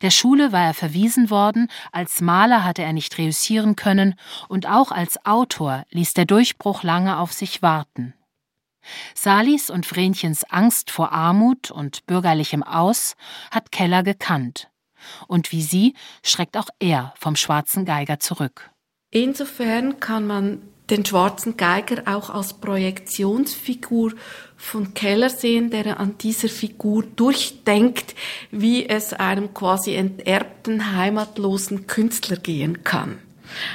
Der 0.00 0.10
Schule 0.10 0.52
war 0.52 0.64
er 0.64 0.74
verwiesen 0.74 1.30
worden, 1.30 1.68
als 1.92 2.20
Maler 2.20 2.64
hatte 2.64 2.82
er 2.82 2.92
nicht 2.92 3.18
reüssieren 3.18 3.76
können, 3.76 4.14
und 4.48 4.66
auch 4.66 4.90
als 4.90 5.24
Autor 5.26 5.84
ließ 5.90 6.14
der 6.14 6.24
Durchbruch 6.24 6.82
lange 6.82 7.18
auf 7.18 7.32
sich 7.32 7.62
warten. 7.62 8.14
Salis 9.14 9.70
und 9.70 9.86
Vrenchens 9.86 10.44
Angst 10.44 10.90
vor 10.90 11.12
Armut 11.12 11.70
und 11.70 12.06
bürgerlichem 12.06 12.62
Aus 12.62 13.16
hat 13.50 13.72
Keller 13.72 14.02
gekannt. 14.02 14.70
Und 15.26 15.52
wie 15.52 15.62
sie 15.62 15.94
schreckt 16.24 16.56
auch 16.56 16.68
er 16.80 17.14
vom 17.18 17.36
schwarzen 17.36 17.84
Geiger 17.84 18.18
zurück. 18.18 18.70
Insofern 19.10 20.00
kann 20.00 20.26
man 20.26 20.62
den 20.90 21.04
schwarzen 21.04 21.56
Geiger 21.56 22.02
auch 22.06 22.30
als 22.30 22.54
Projektionsfigur 22.54 24.12
von 24.56 24.94
Keller 24.94 25.30
sehen, 25.30 25.70
der 25.70 26.00
an 26.00 26.16
dieser 26.18 26.48
Figur 26.48 27.04
durchdenkt, 27.16 28.14
wie 28.50 28.88
es 28.88 29.12
einem 29.12 29.54
quasi 29.54 29.94
enterbten, 29.94 30.96
heimatlosen 30.96 31.86
Künstler 31.86 32.36
gehen 32.36 32.82
kann. 32.84 33.18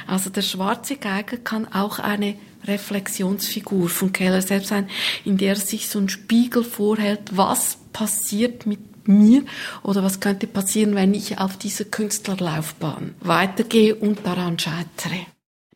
Also 0.06 0.30
der 0.30 0.42
schwarze 0.42 0.96
Geiger 0.96 1.36
kann 1.38 1.66
auch 1.72 1.98
eine 1.98 2.36
Reflexionsfigur 2.64 3.88
von 3.88 4.12
Keller 4.12 4.42
selbst 4.42 4.68
sein, 4.68 4.88
in 5.24 5.36
der 5.36 5.56
sich 5.56 5.88
so 5.88 5.98
ein 5.98 6.08
Spiegel 6.08 6.64
vorhält, 6.64 7.36
was 7.36 7.78
passiert 7.92 8.66
mit 8.66 9.06
mir 9.06 9.42
oder 9.82 10.02
was 10.02 10.20
könnte 10.20 10.46
passieren, 10.46 10.94
wenn 10.94 11.12
ich 11.14 11.38
auf 11.38 11.58
dieser 11.58 11.84
Künstlerlaufbahn 11.84 13.14
weitergehe 13.20 13.94
und 13.94 14.26
daran 14.26 14.58
scheitere. 14.58 15.26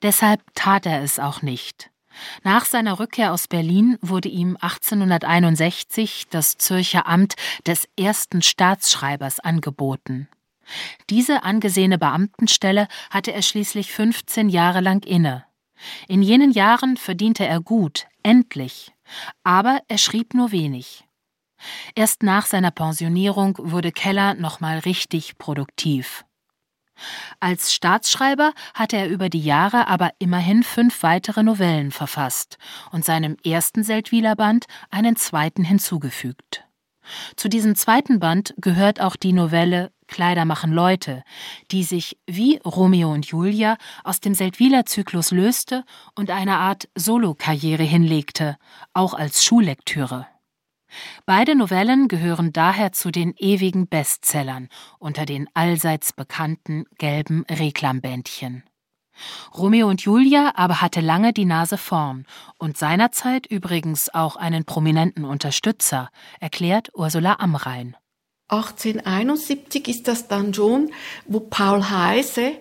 Deshalb 0.02 0.42
tat 0.54 0.86
er 0.86 1.02
es 1.02 1.18
auch 1.18 1.42
nicht. 1.42 1.90
Nach 2.42 2.64
seiner 2.64 2.98
Rückkehr 2.98 3.32
aus 3.32 3.48
Berlin 3.48 3.98
wurde 4.00 4.28
ihm 4.28 4.56
1861 4.60 6.26
das 6.30 6.56
Zürcher 6.56 7.06
Amt 7.06 7.34
des 7.66 7.88
ersten 7.98 8.42
Staatsschreibers 8.42 9.40
angeboten. 9.40 10.28
Diese 11.08 11.44
angesehene 11.44 11.98
Beamtenstelle 11.98 12.88
hatte 13.10 13.32
er 13.32 13.42
schließlich 13.42 13.92
15 13.92 14.48
Jahre 14.48 14.80
lang 14.80 15.04
inne. 15.04 15.44
In 16.08 16.22
jenen 16.22 16.50
Jahren 16.50 16.96
verdiente 16.96 17.46
er 17.46 17.60
gut, 17.60 18.06
endlich, 18.22 18.92
aber 19.44 19.80
er 19.88 19.98
schrieb 19.98 20.34
nur 20.34 20.50
wenig. 20.50 21.04
Erst 21.94 22.22
nach 22.22 22.46
seiner 22.46 22.70
Pensionierung 22.70 23.56
wurde 23.58 23.92
Keller 23.92 24.34
nochmal 24.34 24.78
richtig 24.80 25.38
produktiv. 25.38 26.24
Als 27.40 27.72
Staatsschreiber 27.72 28.52
hatte 28.74 28.96
er 28.96 29.08
über 29.08 29.28
die 29.28 29.42
Jahre 29.42 29.88
aber 29.88 30.10
immerhin 30.18 30.62
fünf 30.62 31.02
weitere 31.02 31.42
Novellen 31.42 31.90
verfasst 31.90 32.58
und 32.92 33.04
seinem 33.04 33.36
ersten 33.44 33.82
Seldwyler 33.82 34.36
Band 34.36 34.66
einen 34.90 35.16
zweiten 35.16 35.64
hinzugefügt. 35.64 36.64
Zu 37.36 37.48
diesem 37.48 37.74
zweiten 37.74 38.18
Band 38.18 38.54
gehört 38.58 39.00
auch 39.00 39.16
die 39.16 39.32
Novelle 39.32 39.90
Kleider 40.08 40.46
machen 40.46 40.72
Leute, 40.72 41.22
die 41.70 41.84
sich 41.84 42.18
wie 42.26 42.58
Romeo 42.64 43.12
und 43.12 43.26
Julia 43.26 43.76
aus 44.04 44.20
dem 44.20 44.34
Seldwyler 44.34 44.86
Zyklus 44.86 45.30
löste 45.30 45.84
und 46.14 46.30
eine 46.30 46.56
Art 46.56 46.88
Solokarriere 46.94 47.82
hinlegte, 47.82 48.56
auch 48.94 49.14
als 49.14 49.44
Schullektüre. 49.44 50.26
Beide 51.26 51.54
Novellen 51.54 52.08
gehören 52.08 52.52
daher 52.52 52.92
zu 52.92 53.10
den 53.10 53.34
ewigen 53.36 53.86
Bestsellern 53.86 54.68
unter 54.98 55.26
den 55.26 55.48
allseits 55.54 56.12
bekannten 56.12 56.84
gelben 56.98 57.44
Reklambändchen. 57.50 58.64
Romeo 59.54 59.88
und 59.88 60.02
Julia 60.02 60.52
aber 60.54 60.80
hatte 60.80 61.00
lange 61.00 61.32
die 61.32 61.44
Nase 61.44 61.76
vorn 61.76 62.24
und 62.58 62.76
seinerzeit 62.76 63.46
übrigens 63.46 64.12
auch 64.14 64.36
einen 64.36 64.64
prominenten 64.64 65.24
Unterstützer, 65.24 66.10
erklärt 66.40 66.90
Ursula 66.94 67.34
Amrein. 67.40 67.96
1871 68.48 69.88
ist 69.88 70.08
das 70.08 70.28
dann 70.28 70.54
schon, 70.54 70.90
wo 71.26 71.40
Paul 71.40 71.90
Heise 71.90 72.52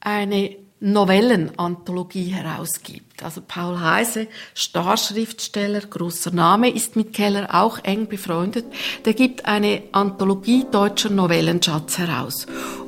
eine 0.00 0.56
Novellenanthologie 0.82 2.30
herausgibt. 2.30 3.22
Also 3.22 3.40
Paul 3.46 3.80
Heise, 3.80 4.26
Starschriftsteller, 4.52 5.80
großer 5.80 6.32
Name, 6.32 6.70
ist 6.70 6.96
mit 6.96 7.12
Keller 7.12 7.48
auch 7.54 7.78
eng 7.84 8.08
befreundet. 8.08 8.64
Der 9.04 9.14
gibt 9.14 9.46
eine 9.46 9.84
Anthologie 9.92 10.66
deutscher 10.70 11.10
Novellenschatz 11.10 11.98
heraus. 11.98 12.46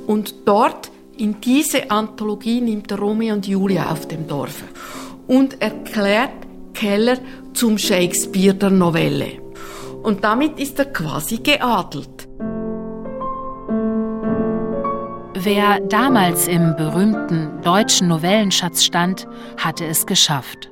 Und 0.09 0.35
dort 0.45 0.91
in 1.17 1.41
diese 1.41 1.91
Anthologie 1.91 2.61
nimmt 2.61 2.91
er 2.91 2.99
Romeo 2.99 3.35
und 3.35 3.47
Julia 3.47 3.91
auf 3.91 4.09
dem 4.09 4.27
Dorfe 4.27 4.65
und 5.29 5.63
erklärt 5.63 6.33
Keller 6.75 7.19
zum 7.53 7.79
Shakespeare 7.79 8.55
der 8.55 8.71
Novelle. 8.71 9.41
Und 10.03 10.25
damit 10.25 10.59
ist 10.59 10.79
er 10.81 10.87
quasi 10.87 11.39
geadelt. 11.39 12.14
Wer 15.45 15.81
damals 15.81 16.49
im 16.49 16.75
berühmten 16.75 17.61
deutschen 17.61 18.09
Novellenschatz 18.09 18.83
stand, 18.83 19.29
hatte 19.59 19.85
es 19.85 20.07
geschafft. 20.07 20.71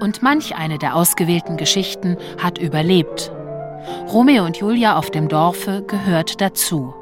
Und 0.00 0.20
manch 0.20 0.56
eine 0.56 0.78
der 0.78 0.96
ausgewählten 0.96 1.56
Geschichten 1.56 2.16
hat 2.42 2.58
überlebt. 2.58 3.30
Romeo 4.08 4.44
und 4.44 4.56
Julia 4.56 4.96
auf 4.96 5.12
dem 5.12 5.28
Dorfe 5.28 5.84
gehört 5.86 6.40
dazu. 6.40 6.92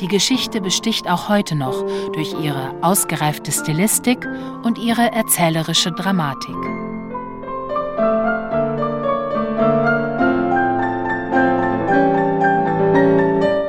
Die 0.00 0.08
Geschichte 0.08 0.60
besticht 0.60 1.08
auch 1.08 1.30
heute 1.30 1.54
noch 1.54 1.86
durch 2.12 2.34
ihre 2.38 2.74
ausgereifte 2.82 3.50
Stilistik 3.50 4.28
und 4.62 4.76
ihre 4.76 5.12
erzählerische 5.12 5.90
Dramatik. 5.92 6.85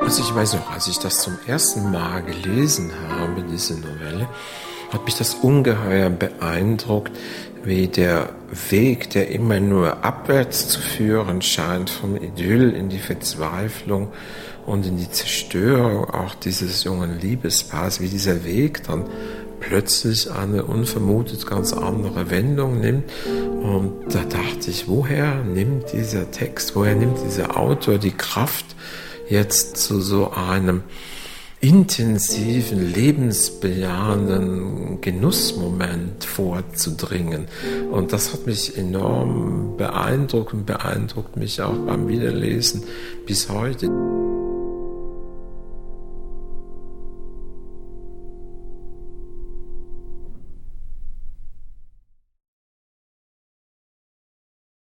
Also 0.08 0.22
ich 0.22 0.34
weiß 0.34 0.54
noch, 0.54 0.72
als 0.72 0.88
ich 0.88 1.00
das 1.00 1.20
zum 1.20 1.38
ersten 1.48 1.91
Mal 1.91 2.24
gelesen 2.24 2.93
habe, 3.10 3.43
diese 3.52 3.74
Novelle, 3.74 4.30
hat 4.89 5.04
mich 5.04 5.15
das 5.15 5.34
ungeheuer 5.34 6.10
beeindruckt, 6.10 7.12
wie 7.65 7.89
der 7.89 8.30
Weg, 8.70 9.10
der 9.10 9.30
immer 9.32 9.60
nur 9.60 10.06
abwärts 10.06 10.70
zu 10.70 10.80
führen 10.80 11.41
scheint, 11.41 11.89
vom 11.89 12.15
Idyll 12.15 12.70
in 12.70 12.88
die 12.88 13.00
Verzweiflung 13.00 14.08
und 14.65 14.86
in 14.86 14.96
die 14.96 15.12
Zerstörung 15.12 16.10
auch 16.10 16.36
dieses 16.36 16.86
jungen 16.86 17.20
Liebespaars, 17.20 18.00
wie 18.00 18.08
dieser 18.08 18.46
Weg 18.46 18.84
dann 18.84 19.04
plötzlich 19.60 20.32
eine 20.32 20.63
unvermutet 20.63 21.46
ganz 21.46 21.74
andere 21.74 22.30
Wendung 22.30 22.80
nimmt. 22.80 23.12
Und 23.62 24.06
da 24.08 24.24
dachte 24.24 24.70
ich, 24.70 24.88
woher 24.88 25.43
nimmt 25.43 25.91
dieser 25.91 26.32
Text, 26.32 26.78
woher 26.78 26.96
nimmt 26.96 27.17
dieser 27.26 27.58
Autor 27.58 27.98
die 27.98 28.12
Kraft, 28.12 28.67
jetzt 29.30 29.78
zu 29.78 30.02
so 30.02 30.32
einem 30.32 30.84
intensiven, 31.60 32.94
lebensbejahenden 32.94 35.02
Genussmoment 35.02 36.24
vorzudringen. 36.24 37.48
Und 37.92 38.13
das 38.13 38.32
hat 38.32 38.46
mich 38.46 38.78
enorm 38.78 39.76
beeindruckt 39.76 40.54
und 40.54 40.68
beeindruckt 40.68 41.36
mich 41.36 41.60
auch 41.62 41.78
beim 41.78 42.08
Wiederlesen 42.08 42.84
bis 43.26 43.50
heute. 43.50 43.90